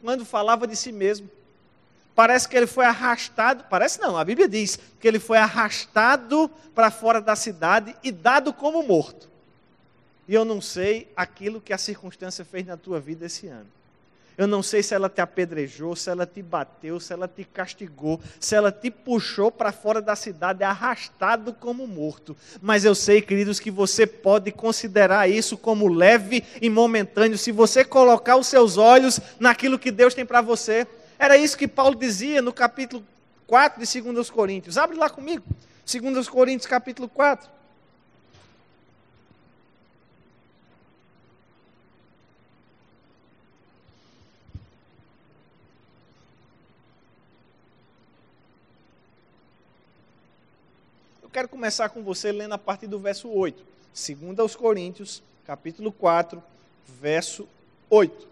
quando 0.00 0.24
falava 0.24 0.66
de 0.66 0.76
si 0.76 0.92
mesmo. 0.92 1.28
Parece 2.14 2.46
que 2.46 2.56
ele 2.56 2.66
foi 2.66 2.84
arrastado, 2.84 3.64
parece 3.70 4.00
não, 4.00 4.18
a 4.18 4.24
Bíblia 4.24 4.46
diz 4.46 4.78
que 5.00 5.08
ele 5.08 5.18
foi 5.18 5.38
arrastado 5.38 6.50
para 6.74 6.90
fora 6.90 7.20
da 7.20 7.34
cidade 7.34 7.96
e 8.02 8.12
dado 8.12 8.52
como 8.52 8.82
morto. 8.82 9.30
E 10.28 10.34
eu 10.34 10.44
não 10.44 10.60
sei 10.60 11.10
aquilo 11.16 11.60
que 11.60 11.72
a 11.72 11.78
circunstância 11.78 12.44
fez 12.44 12.66
na 12.66 12.76
tua 12.76 13.00
vida 13.00 13.26
esse 13.26 13.48
ano. 13.48 13.66
Eu 14.42 14.48
não 14.48 14.60
sei 14.60 14.82
se 14.82 14.92
ela 14.92 15.08
te 15.08 15.20
apedrejou, 15.20 15.94
se 15.94 16.10
ela 16.10 16.26
te 16.26 16.42
bateu, 16.42 16.98
se 16.98 17.12
ela 17.12 17.28
te 17.28 17.44
castigou, 17.44 18.20
se 18.40 18.56
ela 18.56 18.72
te 18.72 18.90
puxou 18.90 19.52
para 19.52 19.70
fora 19.70 20.02
da 20.02 20.16
cidade, 20.16 20.64
arrastado 20.64 21.52
como 21.52 21.86
morto. 21.86 22.36
Mas 22.60 22.84
eu 22.84 22.92
sei, 22.92 23.22
queridos, 23.22 23.60
que 23.60 23.70
você 23.70 24.04
pode 24.04 24.50
considerar 24.50 25.30
isso 25.30 25.56
como 25.56 25.86
leve 25.86 26.42
e 26.60 26.68
momentâneo 26.68 27.38
se 27.38 27.52
você 27.52 27.84
colocar 27.84 28.34
os 28.36 28.48
seus 28.48 28.76
olhos 28.76 29.20
naquilo 29.38 29.78
que 29.78 29.92
Deus 29.92 30.12
tem 30.12 30.26
para 30.26 30.40
você. 30.40 30.88
Era 31.20 31.36
isso 31.36 31.56
que 31.56 31.68
Paulo 31.68 31.94
dizia 31.94 32.42
no 32.42 32.52
capítulo 32.52 33.04
4 33.46 33.80
de 33.80 34.00
2 34.00 34.28
Coríntios. 34.28 34.76
Abre 34.76 34.96
lá 34.96 35.08
comigo. 35.08 35.44
2 35.86 36.28
Coríntios, 36.28 36.66
capítulo 36.66 37.08
4. 37.08 37.48
Quero 51.32 51.48
começar 51.48 51.88
com 51.88 52.02
você 52.02 52.30
lendo 52.30 52.52
a 52.52 52.58
partir 52.58 52.86
do 52.86 52.98
verso 52.98 53.28
8. 53.28 53.64
2 53.94 54.54
Coríntios, 54.54 55.22
capítulo 55.46 55.90
4, 55.90 56.42
verso 57.00 57.48
8. 57.88 58.28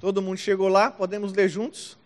Todo 0.00 0.22
mundo 0.22 0.38
chegou 0.38 0.68
lá? 0.68 0.90
Podemos 0.90 1.32
ler 1.32 1.48
juntos? 1.48 1.96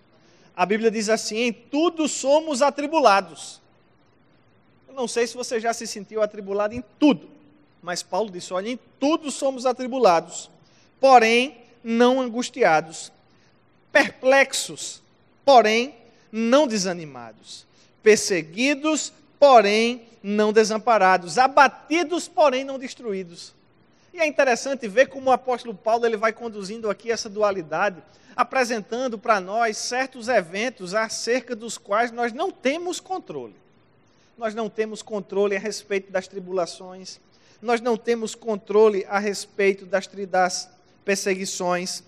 A 0.57 0.67
Bíblia 0.67 0.91
diz 0.91 1.09
assim: 1.09 1.37
em 1.39 1.53
tudo 1.53 2.09
somos 2.09 2.61
atribulados. 2.61 3.61
Eu 4.89 4.95
não 4.95 5.07
sei 5.07 5.27
se 5.27 5.37
você 5.37 5.61
já 5.61 5.73
se 5.73 5.87
sentiu 5.87 6.23
atribulado 6.23 6.75
em 6.75 6.83
tudo, 6.99 7.29
mas 7.81 8.03
Paulo 8.03 8.31
disse: 8.31 8.53
olha, 8.53 8.69
em 8.69 8.79
tudo 8.99 9.31
somos 9.31 9.65
atribulados, 9.67 10.51
porém 11.01 11.59
não 11.83 12.21
angustiados, 12.21 13.13
perplexos, 13.93 15.03
porém 15.45 15.95
não 16.31 16.67
desanimados, 16.67 17.67
perseguidos, 18.03 19.13
porém 19.39 20.03
não 20.23 20.53
desamparados, 20.53 21.39
abatidos, 21.39 22.29
porém 22.29 22.65
não 22.65 22.79
destruídos. 22.79 23.55
E 24.13 24.21
é 24.21 24.27
interessante 24.27 24.89
ver 24.89 25.09
como 25.09 25.31
o 25.31 25.33
apóstolo 25.33 25.75
Paulo 25.75 26.05
ele 26.05 26.17
vai 26.17 26.33
conduzindo 26.33 26.91
aqui 26.91 27.11
essa 27.11 27.29
dualidade, 27.29 28.03
apresentando 28.35 29.19
para 29.19 29.41
nós 29.41 29.77
certos 29.77 30.29
eventos 30.29 30.95
acerca 30.95 31.55
dos 31.55 31.79
quais 31.79 32.11
nós 32.11 32.33
não 32.33 32.51
temos 32.51 33.01
controle. 33.01 33.55
Nós 34.37 34.55
não 34.55 34.69
temos 34.69 35.03
controle 35.03 35.57
a 35.57 35.59
respeito 35.59 36.13
das 36.13 36.29
tribulações, 36.29 37.21
nós 37.61 37.81
não 37.81 37.97
temos 37.97 38.35
controle 38.35 39.05
a 39.09 39.19
respeito 39.19 39.85
das, 39.85 40.09
das 40.29 40.71
perseguições, 41.05 42.05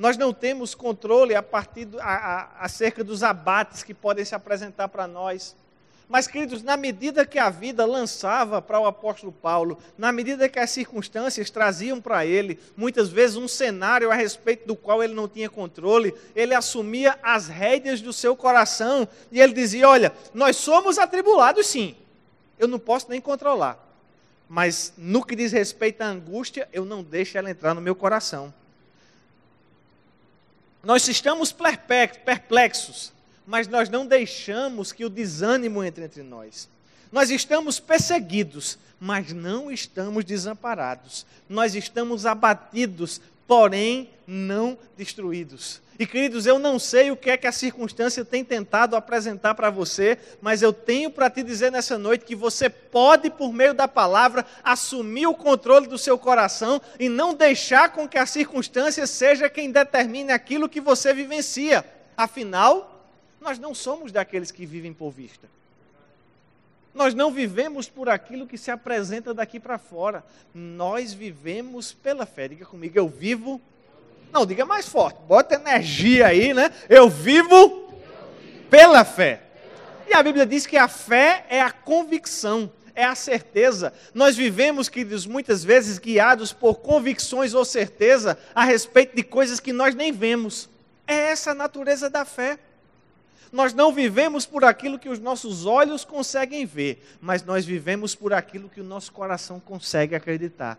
nós 0.00 0.16
não 0.16 0.32
temos 0.32 0.74
controle 0.74 1.34
a 1.34 1.42
partir 1.42 1.84
do, 1.84 2.00
a, 2.00 2.04
a, 2.04 2.64
acerca 2.64 3.04
dos 3.04 3.22
abates 3.22 3.82
que 3.82 3.92
podem 3.92 4.24
se 4.24 4.34
apresentar 4.34 4.88
para 4.88 5.06
nós. 5.06 5.54
Mas, 6.08 6.26
queridos, 6.26 6.62
na 6.62 6.74
medida 6.74 7.26
que 7.26 7.38
a 7.38 7.50
vida 7.50 7.84
lançava 7.84 8.62
para 8.62 8.80
o 8.80 8.86
apóstolo 8.86 9.30
Paulo, 9.30 9.76
na 9.98 10.10
medida 10.10 10.48
que 10.48 10.58
as 10.58 10.70
circunstâncias 10.70 11.50
traziam 11.50 12.00
para 12.00 12.24
ele, 12.24 12.58
muitas 12.74 13.10
vezes, 13.10 13.36
um 13.36 13.46
cenário 13.46 14.10
a 14.10 14.14
respeito 14.14 14.66
do 14.66 14.74
qual 14.74 15.04
ele 15.04 15.12
não 15.12 15.28
tinha 15.28 15.50
controle, 15.50 16.14
ele 16.34 16.54
assumia 16.54 17.18
as 17.22 17.48
rédeas 17.48 18.00
do 18.00 18.10
seu 18.10 18.34
coração 18.34 19.06
e 19.30 19.38
ele 19.38 19.52
dizia: 19.52 19.86
Olha, 19.86 20.14
nós 20.32 20.56
somos 20.56 20.98
atribulados 20.98 21.66
sim, 21.66 21.94
eu 22.58 22.66
não 22.66 22.78
posso 22.78 23.10
nem 23.10 23.20
controlar, 23.20 23.78
mas 24.48 24.94
no 24.96 25.22
que 25.22 25.36
diz 25.36 25.52
respeito 25.52 26.00
à 26.00 26.06
angústia, 26.06 26.66
eu 26.72 26.86
não 26.86 27.02
deixo 27.02 27.36
ela 27.36 27.50
entrar 27.50 27.74
no 27.74 27.82
meu 27.82 27.94
coração. 27.94 28.50
Nós 30.82 31.06
estamos 31.08 31.52
perplexos, 31.52 33.12
mas 33.46 33.68
nós 33.68 33.88
não 33.88 34.06
deixamos 34.06 34.92
que 34.92 35.04
o 35.04 35.10
desânimo 35.10 35.84
entre 35.84 36.04
entre 36.04 36.22
nós. 36.22 36.68
Nós 37.12 37.30
estamos 37.30 37.80
perseguidos, 37.80 38.78
mas 38.98 39.32
não 39.32 39.70
estamos 39.70 40.24
desamparados. 40.24 41.26
Nós 41.48 41.74
estamos 41.74 42.24
abatidos, 42.24 43.20
porém 43.50 44.08
não 44.28 44.78
destruídos. 44.96 45.82
E 45.98 46.06
queridos, 46.06 46.46
eu 46.46 46.56
não 46.56 46.78
sei 46.78 47.10
o 47.10 47.16
que 47.16 47.30
é 47.30 47.36
que 47.36 47.48
a 47.48 47.52
circunstância 47.52 48.24
tem 48.24 48.44
tentado 48.44 48.94
apresentar 48.94 49.56
para 49.56 49.68
você, 49.70 50.16
mas 50.40 50.62
eu 50.62 50.72
tenho 50.72 51.10
para 51.10 51.28
te 51.28 51.42
dizer 51.42 51.72
nessa 51.72 51.98
noite 51.98 52.24
que 52.24 52.36
você 52.36 52.70
pode, 52.70 53.28
por 53.28 53.52
meio 53.52 53.74
da 53.74 53.88
palavra, 53.88 54.46
assumir 54.62 55.26
o 55.26 55.34
controle 55.34 55.88
do 55.88 55.98
seu 55.98 56.16
coração 56.16 56.80
e 56.96 57.08
não 57.08 57.34
deixar 57.34 57.92
com 57.92 58.08
que 58.08 58.18
a 58.18 58.24
circunstância 58.24 59.04
seja 59.04 59.50
quem 59.50 59.72
determine 59.72 60.30
aquilo 60.30 60.68
que 60.68 60.80
você 60.80 61.12
vivencia. 61.12 61.84
Afinal, 62.16 63.04
nós 63.40 63.58
não 63.58 63.74
somos 63.74 64.12
daqueles 64.12 64.52
que 64.52 64.64
vivem 64.64 64.92
por 64.92 65.10
vista. 65.10 65.48
Nós 66.94 67.14
não 67.14 67.30
vivemos 67.30 67.88
por 67.88 68.08
aquilo 68.08 68.46
que 68.46 68.58
se 68.58 68.70
apresenta 68.70 69.32
daqui 69.32 69.60
para 69.60 69.78
fora. 69.78 70.24
Nós 70.52 71.12
vivemos 71.12 71.92
pela 71.92 72.26
fé. 72.26 72.48
Diga 72.48 72.66
comigo, 72.66 72.98
eu 72.98 73.08
vivo. 73.08 73.60
Não, 74.32 74.44
diga 74.44 74.64
mais 74.64 74.88
forte. 74.88 75.20
Bota 75.26 75.54
energia 75.54 76.26
aí, 76.26 76.52
né? 76.52 76.72
Eu 76.88 77.08
vivo 77.08 77.92
pela 78.68 79.04
fé. 79.04 79.42
E 80.08 80.14
a 80.14 80.22
Bíblia 80.22 80.44
diz 80.44 80.66
que 80.66 80.76
a 80.76 80.88
fé 80.88 81.44
é 81.48 81.60
a 81.60 81.70
convicção, 81.70 82.72
é 82.96 83.04
a 83.04 83.14
certeza. 83.14 83.92
Nós 84.12 84.36
vivemos, 84.36 84.88
queridos, 84.88 85.24
muitas 85.24 85.62
vezes 85.62 85.98
guiados 85.98 86.52
por 86.52 86.80
convicções 86.80 87.54
ou 87.54 87.64
certeza 87.64 88.36
a 88.52 88.64
respeito 88.64 89.14
de 89.14 89.22
coisas 89.22 89.60
que 89.60 89.72
nós 89.72 89.94
nem 89.94 90.10
vemos. 90.10 90.68
É 91.06 91.14
essa 91.14 91.52
a 91.52 91.54
natureza 91.54 92.10
da 92.10 92.24
fé. 92.24 92.58
Nós 93.52 93.74
não 93.74 93.92
vivemos 93.92 94.46
por 94.46 94.64
aquilo 94.64 94.98
que 94.98 95.08
os 95.08 95.18
nossos 95.18 95.66
olhos 95.66 96.04
conseguem 96.04 96.64
ver, 96.64 97.04
mas 97.20 97.42
nós 97.42 97.64
vivemos 97.64 98.14
por 98.14 98.32
aquilo 98.32 98.68
que 98.68 98.80
o 98.80 98.84
nosso 98.84 99.10
coração 99.12 99.58
consegue 99.58 100.14
acreditar. 100.14 100.78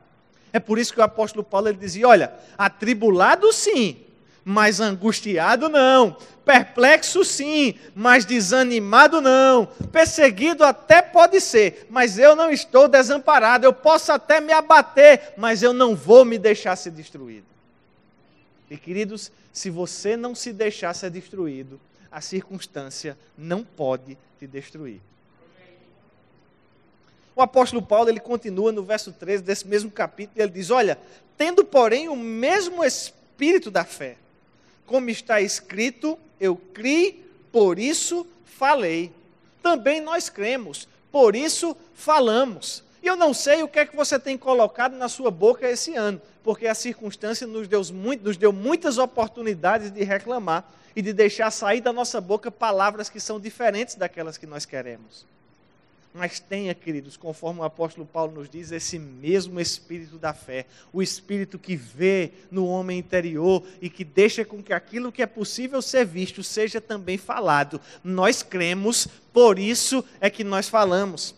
É 0.53 0.59
por 0.59 0.79
isso 0.79 0.93
que 0.93 0.99
o 0.99 1.03
apóstolo 1.03 1.43
Paulo 1.43 1.67
ele 1.67 1.77
dizia: 1.77 2.07
olha, 2.07 2.33
atribulado 2.57 3.51
sim, 3.51 3.97
mas 4.43 4.79
angustiado 4.79 5.69
não, 5.69 6.15
perplexo 6.45 7.23
sim, 7.23 7.75
mas 7.95 8.25
desanimado 8.25 9.21
não, 9.21 9.65
perseguido 9.91 10.63
até 10.63 11.01
pode 11.01 11.39
ser, 11.39 11.87
mas 11.89 12.17
eu 12.17 12.35
não 12.35 12.49
estou 12.49 12.87
desamparado, 12.87 13.65
eu 13.65 13.73
posso 13.73 14.11
até 14.11 14.41
me 14.41 14.51
abater, 14.51 15.33
mas 15.37 15.61
eu 15.61 15.73
não 15.73 15.95
vou 15.95 16.25
me 16.25 16.37
deixar 16.37 16.75
ser 16.75 16.91
destruído. 16.91 17.45
E 18.69 18.77
queridos, 18.77 19.31
se 19.51 19.69
você 19.69 20.15
não 20.15 20.33
se 20.33 20.53
deixar 20.53 20.93
ser 20.93 21.09
destruído, 21.09 21.79
a 22.11 22.19
circunstância 22.19 23.17
não 23.37 23.63
pode 23.63 24.17
te 24.37 24.45
destruir. 24.45 24.99
O 27.35 27.41
apóstolo 27.41 27.81
Paulo, 27.81 28.09
ele 28.09 28.19
continua 28.19 28.71
no 28.71 28.83
verso 28.83 29.11
13 29.13 29.41
desse 29.41 29.65
mesmo 29.65 29.89
capítulo, 29.89 30.41
ele 30.41 30.51
diz: 30.51 30.69
Olha, 30.69 30.99
tendo, 31.37 31.63
porém, 31.63 32.09
o 32.09 32.15
mesmo 32.15 32.83
espírito 32.83 33.71
da 33.71 33.85
fé, 33.85 34.17
como 34.85 35.09
está 35.09 35.39
escrito, 35.39 36.19
eu 36.39 36.55
criei, 36.55 37.25
por 37.51 37.79
isso 37.79 38.27
falei. 38.43 39.11
Também 39.63 40.01
nós 40.01 40.27
cremos, 40.29 40.87
por 41.11 41.35
isso 41.35 41.77
falamos. 41.95 42.83
E 43.01 43.07
eu 43.07 43.15
não 43.15 43.33
sei 43.33 43.63
o 43.63 43.67
que 43.67 43.79
é 43.79 43.85
que 43.85 43.95
você 43.95 44.19
tem 44.19 44.37
colocado 44.37 44.95
na 44.95 45.07
sua 45.07 45.31
boca 45.31 45.67
esse 45.67 45.95
ano, 45.95 46.21
porque 46.43 46.67
a 46.67 46.75
circunstância 46.75 47.47
nos 47.47 47.67
deu, 47.67 47.81
muito, 47.93 48.23
nos 48.23 48.37
deu 48.37 48.51
muitas 48.51 48.97
oportunidades 48.97 49.89
de 49.89 50.03
reclamar 50.03 50.69
e 50.95 51.01
de 51.01 51.13
deixar 51.13 51.51
sair 51.51 51.81
da 51.81 51.93
nossa 51.93 52.19
boca 52.19 52.51
palavras 52.51 53.09
que 53.09 53.19
são 53.19 53.39
diferentes 53.39 53.95
daquelas 53.95 54.37
que 54.37 54.45
nós 54.45 54.65
queremos. 54.65 55.25
Mas 56.13 56.41
tenha, 56.41 56.75
queridos, 56.75 57.15
conforme 57.15 57.61
o 57.61 57.63
apóstolo 57.63 58.05
Paulo 58.05 58.33
nos 58.33 58.49
diz, 58.49 58.71
esse 58.71 58.99
mesmo 58.99 59.61
espírito 59.61 60.17
da 60.17 60.33
fé, 60.33 60.65
o 60.91 61.01
espírito 61.01 61.57
que 61.57 61.77
vê 61.77 62.31
no 62.51 62.67
homem 62.67 62.99
interior 62.99 63.63
e 63.81 63.89
que 63.89 64.03
deixa 64.03 64.43
com 64.43 64.61
que 64.61 64.73
aquilo 64.73 65.11
que 65.11 65.21
é 65.21 65.25
possível 65.25 65.81
ser 65.81 66.05
visto 66.05 66.43
seja 66.43 66.81
também 66.81 67.17
falado. 67.17 67.79
Nós 68.03 68.43
cremos, 68.43 69.07
por 69.31 69.57
isso 69.57 70.03
é 70.19 70.29
que 70.29 70.43
nós 70.43 70.67
falamos. 70.67 71.33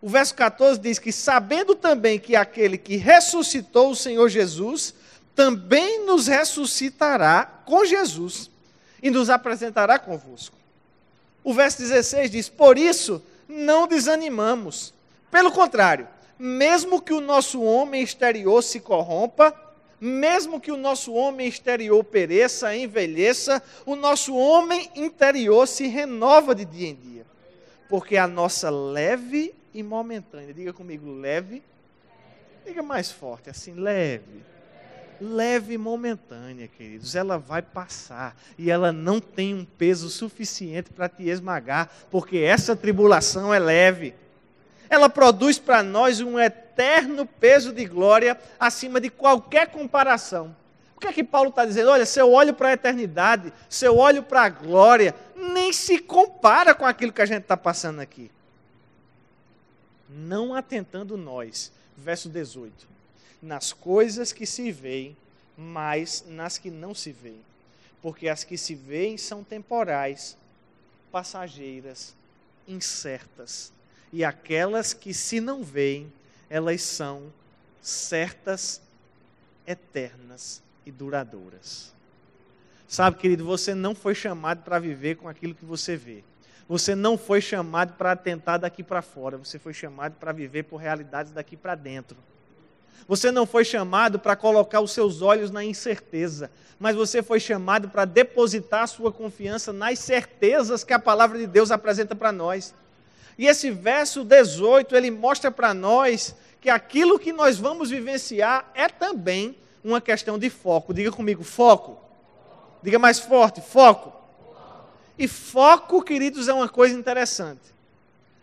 O 0.00 0.08
verso 0.08 0.34
14 0.34 0.80
diz 0.80 0.98
que, 0.98 1.12
sabendo 1.12 1.74
também 1.74 2.18
que 2.18 2.34
aquele 2.34 2.78
que 2.78 2.96
ressuscitou 2.96 3.90
o 3.90 3.96
Senhor 3.96 4.30
Jesus, 4.30 4.94
também 5.34 6.06
nos 6.06 6.28
ressuscitará 6.28 7.44
com 7.44 7.84
Jesus 7.84 8.50
e 9.02 9.10
nos 9.10 9.30
apresentará 9.30 9.98
convosco. 9.98 10.56
O 11.42 11.54
verso 11.54 11.78
16 11.78 12.30
diz: 12.30 12.48
Por 12.48 12.76
isso 12.76 13.22
não 13.48 13.86
desanimamos. 13.86 14.92
Pelo 15.30 15.52
contrário, 15.52 16.08
mesmo 16.38 17.00
que 17.00 17.12
o 17.12 17.20
nosso 17.20 17.62
homem 17.62 18.02
exterior 18.02 18.62
se 18.62 18.80
corrompa, 18.80 19.54
mesmo 20.00 20.60
que 20.60 20.70
o 20.70 20.76
nosso 20.76 21.12
homem 21.12 21.48
exterior 21.48 22.02
pereça, 22.04 22.74
envelheça, 22.74 23.62
o 23.84 23.96
nosso 23.96 24.34
homem 24.36 24.90
interior 24.94 25.66
se 25.66 25.86
renova 25.86 26.54
de 26.54 26.64
dia 26.64 26.88
em 26.88 26.94
dia. 26.94 27.26
Porque 27.88 28.16
a 28.16 28.28
nossa 28.28 28.70
leve 28.70 29.54
e 29.74 29.82
momentânea, 29.82 30.54
diga 30.54 30.72
comigo, 30.72 31.10
leve, 31.10 31.62
diga 32.64 32.82
mais 32.82 33.10
forte, 33.10 33.50
assim, 33.50 33.74
leve 33.74 34.48
leve 35.20 35.74
e 35.74 35.78
momentânea, 35.78 36.68
queridos. 36.68 37.14
Ela 37.14 37.38
vai 37.38 37.62
passar 37.62 38.36
e 38.56 38.70
ela 38.70 38.92
não 38.92 39.20
tem 39.20 39.54
um 39.54 39.64
peso 39.64 40.08
suficiente 40.08 40.90
para 40.90 41.08
te 41.08 41.28
esmagar, 41.28 41.90
porque 42.10 42.38
essa 42.38 42.76
tribulação 42.76 43.52
é 43.52 43.58
leve. 43.58 44.14
Ela 44.90 45.08
produz 45.08 45.58
para 45.58 45.82
nós 45.82 46.20
um 46.20 46.38
eterno 46.38 47.26
peso 47.26 47.72
de 47.72 47.84
glória 47.84 48.38
acima 48.58 49.00
de 49.00 49.10
qualquer 49.10 49.68
comparação. 49.68 50.56
O 50.96 51.00
que 51.00 51.06
é 51.06 51.12
que 51.12 51.22
Paulo 51.22 51.50
está 51.50 51.64
dizendo? 51.64 51.90
Olha, 51.90 52.04
se 52.04 52.20
eu 52.20 52.32
olho 52.32 52.54
para 52.54 52.68
a 52.68 52.72
eternidade, 52.72 53.52
se 53.68 53.84
eu 53.84 53.96
olho 53.96 54.22
para 54.22 54.42
a 54.42 54.48
glória, 54.48 55.14
nem 55.36 55.72
se 55.72 55.98
compara 55.98 56.74
com 56.74 56.84
aquilo 56.84 57.12
que 57.12 57.22
a 57.22 57.26
gente 57.26 57.42
está 57.42 57.56
passando 57.56 58.00
aqui. 58.00 58.30
Não 60.08 60.54
atentando 60.54 61.16
nós. 61.16 61.70
Verso 61.96 62.28
18 62.28 62.97
nas 63.40 63.72
coisas 63.72 64.32
que 64.32 64.46
se 64.46 64.70
veem, 64.72 65.16
mas 65.56 66.24
nas 66.28 66.58
que 66.58 66.70
não 66.70 66.94
se 66.94 67.12
veem. 67.12 67.40
Porque 68.00 68.28
as 68.28 68.44
que 68.44 68.56
se 68.56 68.74
veem 68.74 69.16
são 69.16 69.42
temporais, 69.42 70.36
passageiras, 71.10 72.14
incertas. 72.66 73.72
E 74.12 74.24
aquelas 74.24 74.92
que 74.92 75.12
se 75.12 75.40
não 75.40 75.62
veem, 75.62 76.12
elas 76.48 76.82
são 76.82 77.32
certas, 77.82 78.80
eternas 79.66 80.62
e 80.86 80.90
duradouras. 80.90 81.92
Sabe, 82.86 83.18
querido, 83.18 83.44
você 83.44 83.74
não 83.74 83.94
foi 83.94 84.14
chamado 84.14 84.62
para 84.62 84.78
viver 84.78 85.16
com 85.16 85.28
aquilo 85.28 85.54
que 85.54 85.64
você 85.64 85.96
vê. 85.96 86.24
Você 86.68 86.94
não 86.94 87.18
foi 87.18 87.40
chamado 87.40 87.94
para 87.94 88.12
atentar 88.12 88.58
daqui 88.58 88.82
para 88.82 89.02
fora, 89.02 89.38
você 89.38 89.58
foi 89.58 89.72
chamado 89.72 90.14
para 90.14 90.32
viver 90.32 90.64
por 90.64 90.76
realidades 90.76 91.32
daqui 91.32 91.56
para 91.56 91.74
dentro. 91.74 92.16
Você 93.06 93.30
não 93.30 93.46
foi 93.46 93.64
chamado 93.64 94.18
para 94.18 94.36
colocar 94.36 94.80
os 94.80 94.92
seus 94.92 95.22
olhos 95.22 95.50
na 95.50 95.64
incerteza, 95.64 96.50
mas 96.78 96.96
você 96.96 97.22
foi 97.22 97.40
chamado 97.40 97.88
para 97.88 98.04
depositar 98.04 98.86
sua 98.88 99.12
confiança 99.12 99.72
nas 99.72 99.98
certezas 99.98 100.84
que 100.84 100.92
a 100.92 100.98
palavra 100.98 101.38
de 101.38 101.46
Deus 101.46 101.70
apresenta 101.70 102.14
para 102.14 102.32
nós. 102.32 102.74
E 103.38 103.46
esse 103.46 103.70
verso 103.70 104.24
18, 104.24 104.96
ele 104.96 105.10
mostra 105.10 105.50
para 105.50 105.72
nós 105.72 106.34
que 106.60 106.68
aquilo 106.68 107.18
que 107.18 107.32
nós 107.32 107.56
vamos 107.56 107.90
vivenciar 107.90 108.70
é 108.74 108.88
também 108.88 109.56
uma 109.82 110.00
questão 110.00 110.38
de 110.38 110.50
foco. 110.50 110.92
Diga 110.92 111.12
comigo, 111.12 111.44
foco. 111.44 111.98
Diga 112.82 112.98
mais 112.98 113.18
forte, 113.18 113.60
foco. 113.60 114.12
E 115.18 115.26
foco, 115.26 116.02
queridos, 116.02 116.48
é 116.48 116.52
uma 116.52 116.68
coisa 116.68 116.94
interessante. 116.94 117.77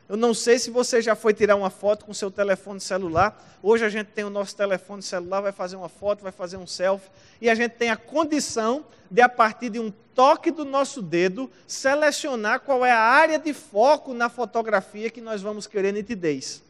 Eu 0.08 0.16
não 0.16 0.36
sei 0.36 0.60
se 0.60 0.70
você 0.70 1.02
já 1.02 1.16
foi 1.16 1.34
tirar 1.34 1.56
uma 1.56 1.72
foto 1.72 2.06
com 2.06 2.14
seu 2.14 2.30
telefone 2.30 2.80
celular. 2.80 3.58
Hoje 3.62 3.84
a 3.84 3.90
gente 3.90 4.08
tem 4.08 4.24
o 4.24 4.30
nosso 4.30 4.56
telefone 4.56 5.02
celular, 5.02 5.42
vai 5.42 5.52
fazer 5.52 5.76
uma 5.76 5.90
foto, 5.90 6.22
vai 6.22 6.32
fazer 6.32 6.58
um 6.58 6.68
selfie, 6.68 7.10
e 7.42 7.50
a 7.50 7.56
gente 7.56 7.72
tem 7.72 7.90
a 7.90 7.98
condição 7.98 8.86
de, 9.10 9.22
a 9.22 9.28
partir 9.28 9.70
de 9.70 9.80
um 9.80 9.92
toque 10.14 10.52
do 10.52 10.64
nosso 10.64 11.02
dedo, 11.02 11.50
selecionar 11.68 12.60
qual 12.60 12.86
é 12.86 12.92
a 12.92 13.00
área 13.00 13.40
de 13.40 13.52
foco 13.52 14.14
na 14.14 14.30
fotografia 14.30 15.10
que 15.10 15.22
nós 15.22 15.42
vamos 15.42 15.66
querer 15.66 15.92
nitidez. 15.92 16.62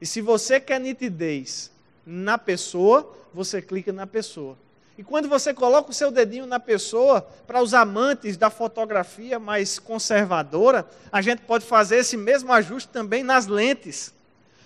E 0.00 0.06
se 0.06 0.20
você 0.20 0.60
quer 0.60 0.80
nitidez 0.80 1.72
na 2.06 2.38
pessoa, 2.38 3.16
você 3.34 3.60
clica 3.60 3.92
na 3.92 4.06
pessoa. 4.06 4.56
E 4.98 5.04
quando 5.04 5.28
você 5.28 5.54
coloca 5.54 5.92
o 5.92 5.94
seu 5.94 6.10
dedinho 6.10 6.44
na 6.44 6.58
pessoa, 6.58 7.22
para 7.46 7.62
os 7.62 7.72
amantes 7.72 8.36
da 8.36 8.50
fotografia 8.50 9.38
mais 9.38 9.78
conservadora, 9.78 10.84
a 11.12 11.22
gente 11.22 11.42
pode 11.42 11.64
fazer 11.64 11.98
esse 11.98 12.16
mesmo 12.16 12.52
ajuste 12.52 12.88
também 12.88 13.22
nas 13.22 13.46
lentes. 13.46 14.12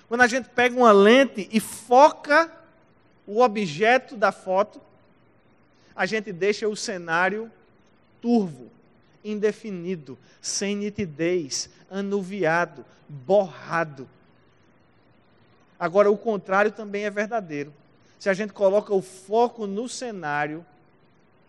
Quando 0.08 0.22
a 0.22 0.26
gente 0.26 0.48
pega 0.48 0.74
uma 0.74 0.90
lente 0.90 1.50
e 1.52 1.60
foca 1.60 2.50
o 3.26 3.42
objeto 3.42 4.16
da 4.16 4.32
foto, 4.32 4.80
a 5.94 6.06
gente 6.06 6.32
deixa 6.32 6.66
o 6.66 6.74
cenário 6.74 7.52
turvo, 8.18 8.70
indefinido, 9.22 10.18
sem 10.40 10.74
nitidez, 10.74 11.68
anuviado, 11.90 12.86
borrado. 13.06 14.08
Agora, 15.78 16.10
o 16.10 16.16
contrário 16.16 16.72
também 16.72 17.04
é 17.04 17.10
verdadeiro 17.10 17.74
se 18.22 18.30
a 18.30 18.34
gente 18.34 18.52
coloca 18.52 18.94
o 18.94 19.02
foco 19.02 19.66
no 19.66 19.88
cenário, 19.88 20.64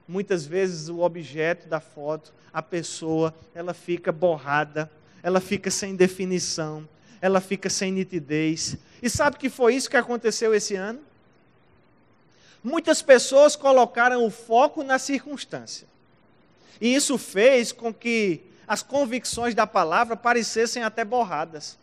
muitas 0.08 0.44
vezes 0.44 0.90
o 0.90 1.02
objeto 1.02 1.68
da 1.68 1.80
foto, 1.80 2.34
a 2.52 2.64
pessoa, 2.64 3.32
ela 3.54 3.76
fica 3.76 4.12
borrada, 4.12 4.90
ela 5.22 5.40
fica 5.40 5.70
sem 5.70 5.96
definição, 5.96 6.90
ela 7.22 7.40
fica 7.40 7.70
sem 7.70 7.92
nitidez. 7.92 8.76
E 9.04 9.08
sabe 9.08 9.38
que 9.38 9.52
foi 9.52 9.76
isso 9.76 9.88
que 9.88 9.96
aconteceu 9.96 10.52
esse 10.52 10.74
ano? 10.74 11.00
Muitas 12.64 13.04
pessoas 13.04 13.56
colocaram 13.56 14.26
o 14.26 14.32
foco 14.32 14.82
na 14.84 14.98
circunstância. 14.98 15.88
E 16.82 16.96
isso 16.96 17.20
fez 17.20 17.72
com 17.72 17.94
que 17.94 18.42
as 18.68 18.82
convicções 18.82 19.54
da 19.54 19.68
palavra 19.68 20.18
parecessem 20.18 20.84
até 20.84 21.06
borradas. 21.06 21.78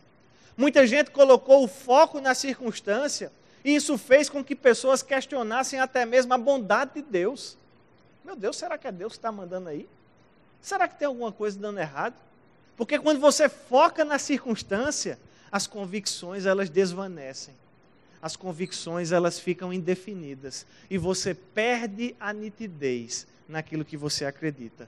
Muita 0.57 0.85
gente 0.85 1.11
colocou 1.11 1.63
o 1.63 1.67
foco 1.69 2.19
na 2.19 2.35
circunstância 2.35 3.31
e 3.63 3.75
isso 3.75 3.97
fez 3.97 4.29
com 4.29 4.43
que 4.43 4.55
pessoas 4.55 5.03
questionassem 5.03 5.79
até 5.79 6.05
mesmo 6.05 6.33
a 6.33 6.37
bondade 6.37 6.95
de 6.95 7.01
Deus. 7.01 7.57
Meu 8.23 8.35
Deus, 8.35 8.57
será 8.57 8.77
que 8.77 8.87
é 8.87 8.91
Deus 8.91 9.13
que 9.13 9.19
está 9.19 9.31
mandando 9.31 9.69
aí? 9.69 9.87
Será 10.61 10.87
que 10.87 10.97
tem 10.97 11.07
alguma 11.07 11.31
coisa 11.31 11.59
dando 11.59 11.79
errado? 11.79 12.15
Porque 12.77 12.97
quando 12.99 13.19
você 13.19 13.49
foca 13.49 14.03
na 14.03 14.17
circunstância, 14.17 15.19
as 15.51 15.67
convicções 15.67 16.45
elas 16.45 16.69
desvanecem. 16.69 17.53
As 18.21 18.35
convicções 18.35 19.11
elas 19.11 19.39
ficam 19.39 19.73
indefinidas 19.73 20.65
e 20.89 20.97
você 20.97 21.33
perde 21.33 22.15
a 22.19 22.31
nitidez 22.31 23.27
naquilo 23.47 23.83
que 23.83 23.97
você 23.97 24.25
acredita. 24.25 24.87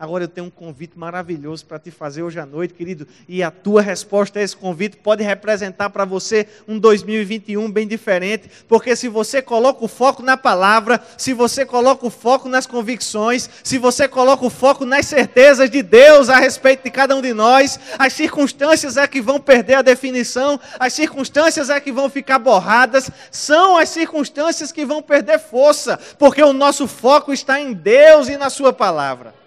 Agora 0.00 0.24
eu 0.24 0.28
tenho 0.28 0.46
um 0.46 0.50
convite 0.50 0.98
maravilhoso 0.98 1.66
para 1.66 1.78
te 1.78 1.90
fazer 1.90 2.22
hoje 2.22 2.40
à 2.40 2.46
noite, 2.46 2.72
querido, 2.72 3.06
e 3.28 3.42
a 3.42 3.50
tua 3.50 3.82
resposta 3.82 4.38
a 4.38 4.42
esse 4.42 4.56
convite 4.56 4.96
pode 4.96 5.22
representar 5.22 5.90
para 5.90 6.06
você 6.06 6.46
um 6.66 6.78
2021 6.78 7.70
bem 7.70 7.86
diferente, 7.86 8.50
porque 8.66 8.96
se 8.96 9.08
você 9.08 9.42
coloca 9.42 9.84
o 9.84 9.88
foco 9.88 10.22
na 10.22 10.38
palavra, 10.38 11.02
se 11.18 11.34
você 11.34 11.66
coloca 11.66 12.06
o 12.06 12.10
foco 12.10 12.48
nas 12.48 12.66
convicções, 12.66 13.50
se 13.62 13.76
você 13.76 14.08
coloca 14.08 14.42
o 14.42 14.48
foco 14.48 14.86
nas 14.86 15.04
certezas 15.04 15.68
de 15.68 15.82
Deus 15.82 16.30
a 16.30 16.38
respeito 16.38 16.84
de 16.84 16.90
cada 16.90 17.14
um 17.14 17.20
de 17.20 17.34
nós, 17.34 17.78
as 17.98 18.14
circunstâncias 18.14 18.96
é 18.96 19.06
que 19.06 19.20
vão 19.20 19.38
perder 19.38 19.74
a 19.74 19.82
definição, 19.82 20.58
as 20.78 20.94
circunstâncias 20.94 21.68
é 21.68 21.78
que 21.78 21.92
vão 21.92 22.08
ficar 22.08 22.38
borradas, 22.38 23.10
são 23.30 23.76
as 23.76 23.90
circunstâncias 23.90 24.72
que 24.72 24.86
vão 24.86 25.02
perder 25.02 25.38
força, 25.38 26.00
porque 26.18 26.42
o 26.42 26.54
nosso 26.54 26.88
foco 26.88 27.34
está 27.34 27.60
em 27.60 27.74
Deus 27.74 28.30
e 28.30 28.38
na 28.38 28.48
Sua 28.48 28.72
palavra. 28.72 29.38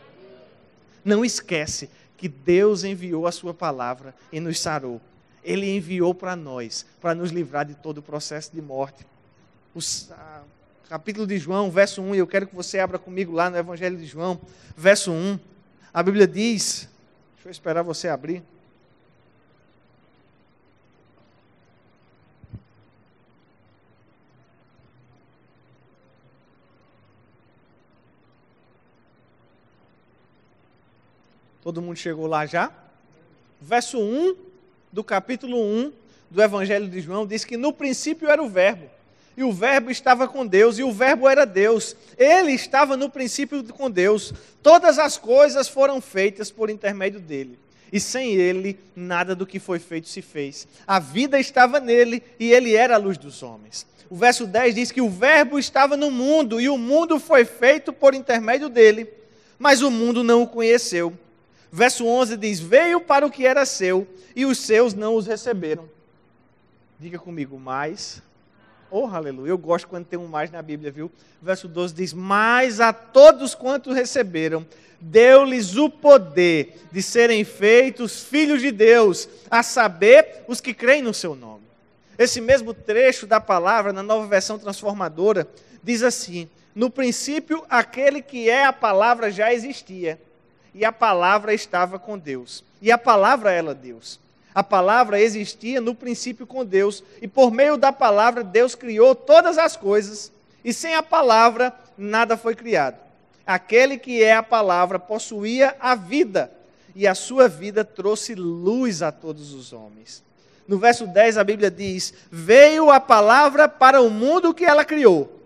Não 1.03 1.23
esquece 1.23 1.89
que 2.17 2.27
Deus 2.27 2.83
enviou 2.83 3.27
a 3.27 3.31
sua 3.31 3.53
palavra 3.53 4.15
e 4.31 4.39
nos 4.39 4.59
sarou. 4.59 5.01
Ele 5.43 5.75
enviou 5.75 6.15
para 6.15 6.35
nós, 6.35 6.85
para 7.01 7.13
nos 7.13 7.31
livrar 7.31 7.65
de 7.65 7.75
todo 7.75 7.97
o 7.97 8.01
processo 8.01 8.51
de 8.53 8.61
morte. 8.61 9.05
O 9.75 9.79
capítulo 10.87 11.27
de 11.27 11.37
João, 11.37 11.69
verso 11.69 12.01
1, 12.01 12.15
eu 12.15 12.27
quero 12.27 12.47
que 12.47 12.55
você 12.55 12.79
abra 12.79 12.97
comigo 12.97 13.33
lá 13.33 13.49
no 13.49 13.57
Evangelho 13.57 13.97
de 13.97 14.05
João, 14.05 14.39
verso 14.77 15.11
1. 15.11 15.39
A 15.93 16.01
Bíblia 16.01 16.27
diz, 16.27 16.87
deixa 17.35 17.49
eu 17.49 17.51
esperar 17.51 17.83
você 17.83 18.07
abrir. 18.07 18.41
Todo 31.63 31.81
mundo 31.81 31.95
chegou 31.95 32.27
lá 32.27 32.45
já? 32.45 32.69
Verso 33.61 33.97
1 33.97 34.35
do 34.91 35.01
capítulo 35.01 35.57
1 35.57 35.93
do 36.29 36.41
Evangelho 36.43 36.89
de 36.89 36.99
João 36.99 37.25
diz 37.25 37.45
que 37.45 37.55
no 37.55 37.71
princípio 37.71 38.29
era 38.29 38.43
o 38.43 38.49
Verbo, 38.49 38.89
e 39.37 39.45
o 39.45 39.51
Verbo 39.53 39.89
estava 39.89 40.27
com 40.27 40.45
Deus, 40.45 40.77
e 40.77 40.83
o 40.83 40.91
Verbo 40.91 41.27
era 41.29 41.45
Deus. 41.45 41.95
Ele 42.17 42.51
estava 42.51 42.97
no 42.97 43.09
princípio 43.09 43.63
com 43.63 43.89
Deus. 43.89 44.33
Todas 44.61 44.99
as 44.99 45.17
coisas 45.17 45.69
foram 45.69 46.01
feitas 46.01 46.51
por 46.51 46.69
intermédio 46.69 47.21
dele. 47.21 47.57
E 47.91 47.99
sem 47.99 48.33
ele, 48.33 48.77
nada 48.93 49.33
do 49.33 49.47
que 49.47 49.57
foi 49.57 49.79
feito 49.79 50.09
se 50.09 50.21
fez. 50.21 50.67
A 50.85 50.99
vida 50.99 51.39
estava 51.39 51.79
nele 51.79 52.21
e 52.37 52.51
ele 52.51 52.75
era 52.75 52.95
a 52.95 52.99
luz 52.99 53.17
dos 53.17 53.41
homens. 53.41 53.87
O 54.09 54.15
verso 54.15 54.45
10 54.45 54.75
diz 54.75 54.91
que 54.91 55.01
o 55.01 55.09
Verbo 55.09 55.57
estava 55.57 55.95
no 55.95 56.11
mundo 56.11 56.59
e 56.59 56.67
o 56.67 56.77
mundo 56.77 57.19
foi 57.19 57.45
feito 57.45 57.93
por 57.93 58.13
intermédio 58.13 58.67
dele, 58.67 59.07
mas 59.57 59.81
o 59.81 59.89
mundo 59.89 60.23
não 60.23 60.43
o 60.43 60.47
conheceu. 60.47 61.17
Verso 61.75 62.05
11 62.05 62.37
diz: 62.37 62.59
Veio 62.59 63.01
para 63.01 63.25
o 63.25 63.31
que 63.31 63.47
era 63.47 63.65
seu, 63.65 64.07
e 64.35 64.45
os 64.45 64.59
seus 64.59 64.93
não 64.93 65.15
os 65.15 65.25
receberam. 65.25 65.89
Diga 66.99 67.17
comigo, 67.17 67.59
mais. 67.59 68.21
Oh, 68.91 69.07
aleluia. 69.07 69.49
Eu 69.49 69.57
gosto 69.57 69.87
quando 69.87 70.05
tem 70.05 70.19
um 70.19 70.27
mais 70.27 70.51
na 70.51 70.61
Bíblia, 70.61 70.91
viu? 70.91 71.11
Verso 71.41 71.67
12 71.67 71.95
diz: 71.95 72.13
Mas 72.13 72.79
a 72.79 72.93
todos 72.93 73.55
quantos 73.55 73.95
receberam, 73.95 74.63
deu-lhes 75.01 75.75
o 75.75 75.89
poder 75.89 76.79
de 76.91 77.01
serem 77.01 77.43
feitos 77.43 78.21
filhos 78.21 78.61
de 78.61 78.71
Deus, 78.71 79.27
a 79.49 79.63
saber, 79.63 80.43
os 80.47 80.61
que 80.61 80.75
creem 80.75 81.01
no 81.01 81.11
seu 81.11 81.33
nome. 81.33 81.63
Esse 82.19 82.39
mesmo 82.39 82.71
trecho 82.71 83.25
da 83.25 83.41
palavra, 83.41 83.91
na 83.91 84.03
nova 84.03 84.27
versão 84.27 84.59
transformadora, 84.59 85.47
diz 85.81 86.03
assim: 86.03 86.47
No 86.75 86.91
princípio, 86.91 87.65
aquele 87.67 88.21
que 88.21 88.47
é 88.47 88.63
a 88.63 88.71
palavra 88.71 89.31
já 89.31 89.51
existia 89.51 90.19
e 90.73 90.83
a 90.83 90.91
palavra 90.91 91.53
estava 91.53 91.99
com 91.99 92.17
Deus. 92.17 92.63
E 92.81 92.91
a 92.91 92.97
palavra 92.97 93.51
era 93.51 93.73
Deus. 93.73 94.19
A 94.53 94.63
palavra 94.63 95.19
existia 95.19 95.79
no 95.79 95.95
princípio 95.95 96.45
com 96.45 96.65
Deus, 96.65 97.03
e 97.21 97.27
por 97.27 97.51
meio 97.51 97.77
da 97.77 97.91
palavra 97.91 98.43
Deus 98.43 98.75
criou 98.75 99.15
todas 99.15 99.57
as 99.57 99.75
coisas, 99.75 100.31
e 100.63 100.71
sem 100.71 100.93
a 100.95 101.01
palavra 101.01 101.73
nada 101.97 102.37
foi 102.37 102.55
criado. 102.55 102.97
Aquele 103.45 103.97
que 103.97 104.23
é 104.23 104.33
a 104.33 104.43
palavra 104.43 104.99
possuía 104.99 105.75
a 105.79 105.95
vida, 105.95 106.51
e 106.95 107.07
a 107.07 107.15
sua 107.15 107.47
vida 107.47 107.83
trouxe 107.83 108.35
luz 108.35 109.01
a 109.01 109.11
todos 109.11 109.53
os 109.53 109.73
homens. 109.73 110.23
No 110.67 110.77
verso 110.77 111.07
10 111.07 111.37
a 111.39 111.43
Bíblia 111.43 111.71
diz: 111.71 112.13
Veio 112.31 112.91
a 112.91 112.99
palavra 112.99 113.67
para 113.67 114.01
o 114.01 114.09
mundo 114.09 114.53
que 114.53 114.63
ela 114.63 114.85
criou, 114.85 115.41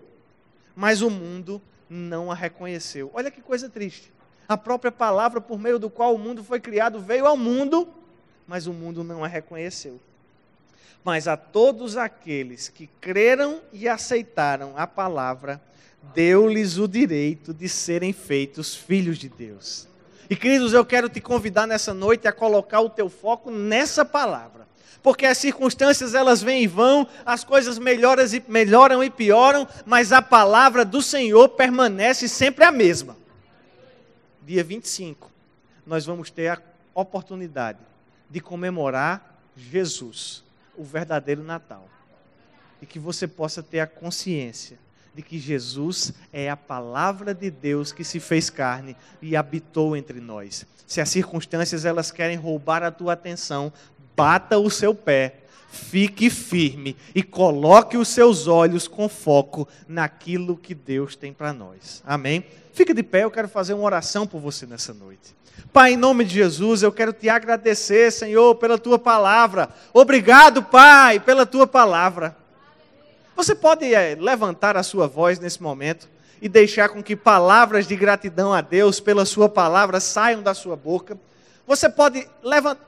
mas 0.76 1.00
o 1.00 1.08
mundo 1.08 1.60
não 1.88 2.30
a 2.30 2.34
reconheceu. 2.34 3.10
Olha 3.14 3.30
que 3.30 3.40
coisa 3.40 3.70
triste 3.70 4.12
a 4.48 4.56
própria 4.56 4.90
palavra 4.90 5.40
por 5.40 5.58
meio 5.58 5.78
do 5.78 5.90
qual 5.90 6.14
o 6.14 6.18
mundo 6.18 6.42
foi 6.42 6.58
criado 6.58 6.98
veio 6.98 7.26
ao 7.26 7.36
mundo, 7.36 7.86
mas 8.46 8.66
o 8.66 8.72
mundo 8.72 9.04
não 9.04 9.22
a 9.22 9.28
reconheceu. 9.28 10.00
Mas 11.04 11.28
a 11.28 11.36
todos 11.36 11.98
aqueles 11.98 12.68
que 12.68 12.88
creram 13.00 13.60
e 13.72 13.86
aceitaram 13.86 14.72
a 14.74 14.86
palavra, 14.86 15.60
deu-lhes 16.14 16.78
o 16.78 16.88
direito 16.88 17.52
de 17.52 17.68
serem 17.68 18.12
feitos 18.12 18.74
filhos 18.74 19.18
de 19.18 19.28
Deus. 19.28 19.86
E 20.30 20.34
queridos, 20.34 20.72
eu 20.72 20.84
quero 20.84 21.08
te 21.08 21.20
convidar 21.20 21.66
nessa 21.66 21.92
noite 21.92 22.26
a 22.26 22.32
colocar 22.32 22.80
o 22.80 22.90
teu 22.90 23.10
foco 23.10 23.50
nessa 23.50 24.04
palavra. 24.04 24.66
Porque 25.02 25.26
as 25.26 25.38
circunstâncias 25.38 26.14
elas 26.14 26.42
vêm 26.42 26.64
e 26.64 26.66
vão, 26.66 27.06
as 27.24 27.44
coisas 27.44 27.78
melhoram 27.78 28.24
e, 28.24 28.42
melhoram 28.48 29.04
e 29.04 29.10
pioram, 29.10 29.68
mas 29.86 30.10
a 30.10 30.20
palavra 30.20 30.84
do 30.84 31.00
Senhor 31.00 31.50
permanece 31.50 32.28
sempre 32.28 32.64
a 32.64 32.72
mesma 32.72 33.16
dia 34.48 34.64
25, 34.64 35.30
nós 35.86 36.06
vamos 36.06 36.30
ter 36.30 36.48
a 36.48 36.58
oportunidade 36.94 37.80
de 38.30 38.40
comemorar 38.40 39.38
Jesus, 39.54 40.42
o 40.74 40.82
verdadeiro 40.82 41.44
Natal. 41.44 41.86
E 42.80 42.86
que 42.86 42.98
você 42.98 43.28
possa 43.28 43.62
ter 43.62 43.80
a 43.80 43.86
consciência 43.86 44.78
de 45.14 45.20
que 45.20 45.38
Jesus 45.38 46.14
é 46.32 46.48
a 46.48 46.56
palavra 46.56 47.34
de 47.34 47.50
Deus 47.50 47.92
que 47.92 48.02
se 48.02 48.18
fez 48.18 48.48
carne 48.48 48.96
e 49.20 49.36
habitou 49.36 49.94
entre 49.94 50.18
nós. 50.18 50.64
Se 50.86 51.02
as 51.02 51.10
circunstâncias 51.10 51.84
elas 51.84 52.10
querem 52.10 52.38
roubar 52.38 52.82
a 52.82 52.90
tua 52.90 53.12
atenção, 53.12 53.70
bata 54.16 54.58
o 54.58 54.70
seu 54.70 54.94
pé, 54.94 55.40
fique 55.70 56.30
firme 56.30 56.96
e 57.14 57.22
coloque 57.22 57.96
os 57.96 58.08
seus 58.08 58.46
olhos 58.46 58.88
com 58.88 59.08
foco 59.08 59.68
naquilo 59.86 60.56
que 60.56 60.74
Deus 60.74 61.14
tem 61.14 61.32
para 61.32 61.52
nós. 61.52 62.02
Amém. 62.06 62.44
Fica 62.72 62.94
de 62.94 63.02
pé, 63.02 63.24
eu 63.24 63.30
quero 63.30 63.48
fazer 63.48 63.74
uma 63.74 63.84
oração 63.84 64.26
por 64.26 64.40
você 64.40 64.66
nessa 64.66 64.94
noite. 64.94 65.36
Pai, 65.72 65.92
em 65.92 65.96
nome 65.96 66.24
de 66.24 66.34
Jesus, 66.34 66.82
eu 66.82 66.92
quero 66.92 67.12
te 67.12 67.28
agradecer, 67.28 68.10
Senhor, 68.12 68.54
pela 68.54 68.78
tua 68.78 68.98
palavra. 68.98 69.68
Obrigado, 69.92 70.62
Pai, 70.62 71.20
pela 71.20 71.44
tua 71.44 71.66
palavra. 71.66 72.36
Você 73.36 73.54
pode 73.54 73.92
é, 73.92 74.16
levantar 74.18 74.76
a 74.76 74.82
sua 74.82 75.06
voz 75.06 75.38
nesse 75.38 75.62
momento 75.62 76.08
e 76.40 76.48
deixar 76.48 76.88
com 76.88 77.02
que 77.02 77.16
palavras 77.16 77.86
de 77.86 77.96
gratidão 77.96 78.52
a 78.52 78.60
Deus 78.60 79.00
pela 79.00 79.24
sua 79.24 79.48
palavra 79.48 80.00
saiam 80.00 80.42
da 80.42 80.54
sua 80.54 80.76
boca. 80.76 81.18
Você 81.66 81.88
pode, 81.88 82.26
levant... 82.42 82.78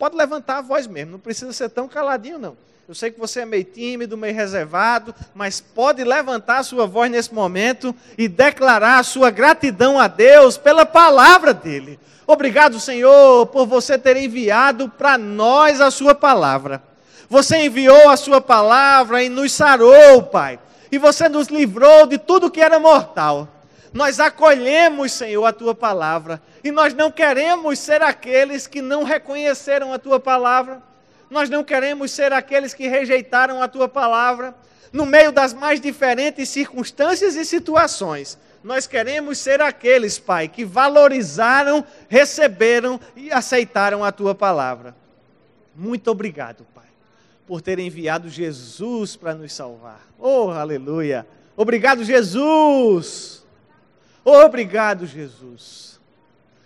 pode 0.00 0.16
levantar 0.16 0.56
a 0.56 0.62
voz 0.62 0.86
mesmo, 0.86 1.12
não 1.12 1.18
precisa 1.18 1.52
ser 1.52 1.68
tão 1.68 1.86
caladinho, 1.86 2.38
não. 2.38 2.56
Eu 2.88 2.94
sei 2.94 3.10
que 3.10 3.20
você 3.20 3.40
é 3.40 3.44
meio 3.44 3.64
tímido, 3.64 4.16
meio 4.16 4.34
reservado, 4.34 5.14
mas 5.34 5.60
pode 5.60 6.02
levantar 6.02 6.60
a 6.60 6.62
sua 6.62 6.86
voz 6.86 7.10
nesse 7.10 7.34
momento 7.34 7.94
e 8.16 8.26
declarar 8.26 8.98
a 8.98 9.02
sua 9.02 9.30
gratidão 9.30 10.00
a 10.00 10.08
Deus 10.08 10.56
pela 10.56 10.86
palavra 10.86 11.52
dele. 11.52 12.00
Obrigado, 12.26 12.80
Senhor, 12.80 13.46
por 13.48 13.66
você 13.66 13.98
ter 13.98 14.16
enviado 14.16 14.88
para 14.88 15.18
nós 15.18 15.82
a 15.82 15.90
sua 15.90 16.14
palavra. 16.14 16.82
Você 17.28 17.66
enviou 17.66 18.08
a 18.08 18.16
sua 18.16 18.40
palavra 18.40 19.22
e 19.22 19.28
nos 19.28 19.52
sarou, 19.52 20.22
Pai. 20.22 20.58
E 20.90 20.96
você 20.96 21.28
nos 21.28 21.48
livrou 21.48 22.06
de 22.06 22.16
tudo 22.16 22.50
que 22.50 22.62
era 22.62 22.80
mortal. 22.80 23.46
Nós 23.92 24.20
acolhemos, 24.20 25.12
Senhor, 25.12 25.44
a 25.44 25.52
tua 25.52 25.74
palavra. 25.74 26.40
E 26.62 26.70
nós 26.70 26.94
não 26.94 27.10
queremos 27.10 27.78
ser 27.78 28.02
aqueles 28.02 28.66
que 28.66 28.80
não 28.80 29.02
reconheceram 29.02 29.92
a 29.92 29.98
tua 29.98 30.20
palavra 30.20 30.82
nós 31.30 31.48
não 31.48 31.62
queremos 31.62 32.10
ser 32.10 32.32
aqueles 32.32 32.74
que 32.74 32.88
rejeitaram 32.88 33.62
a 33.62 33.68
tua 33.68 33.88
palavra 33.88 34.52
no 34.92 35.06
meio 35.06 35.30
das 35.30 35.54
mais 35.54 35.80
diferentes 35.80 36.48
circunstâncias 36.48 37.36
e 37.36 37.44
situações. 37.44 38.36
Nós 38.64 38.86
queremos 38.86 39.38
ser 39.38 39.60
aqueles, 39.62 40.18
Pai, 40.18 40.48
que 40.48 40.64
valorizaram, 40.64 41.84
receberam 42.08 43.00
e 43.14 43.30
aceitaram 43.30 44.04
a 44.04 44.10
tua 44.10 44.34
palavra. 44.34 44.94
Muito 45.74 46.10
obrigado, 46.10 46.66
Pai, 46.74 46.84
por 47.46 47.62
ter 47.62 47.78
enviado 47.78 48.28
Jesus 48.28 49.14
para 49.14 49.32
nos 49.32 49.52
salvar. 49.52 50.00
Oh, 50.18 50.50
aleluia! 50.50 51.24
Obrigado, 51.56 52.02
Jesus! 52.02 53.39
Obrigado, 54.24 55.06
Jesus. 55.06 55.89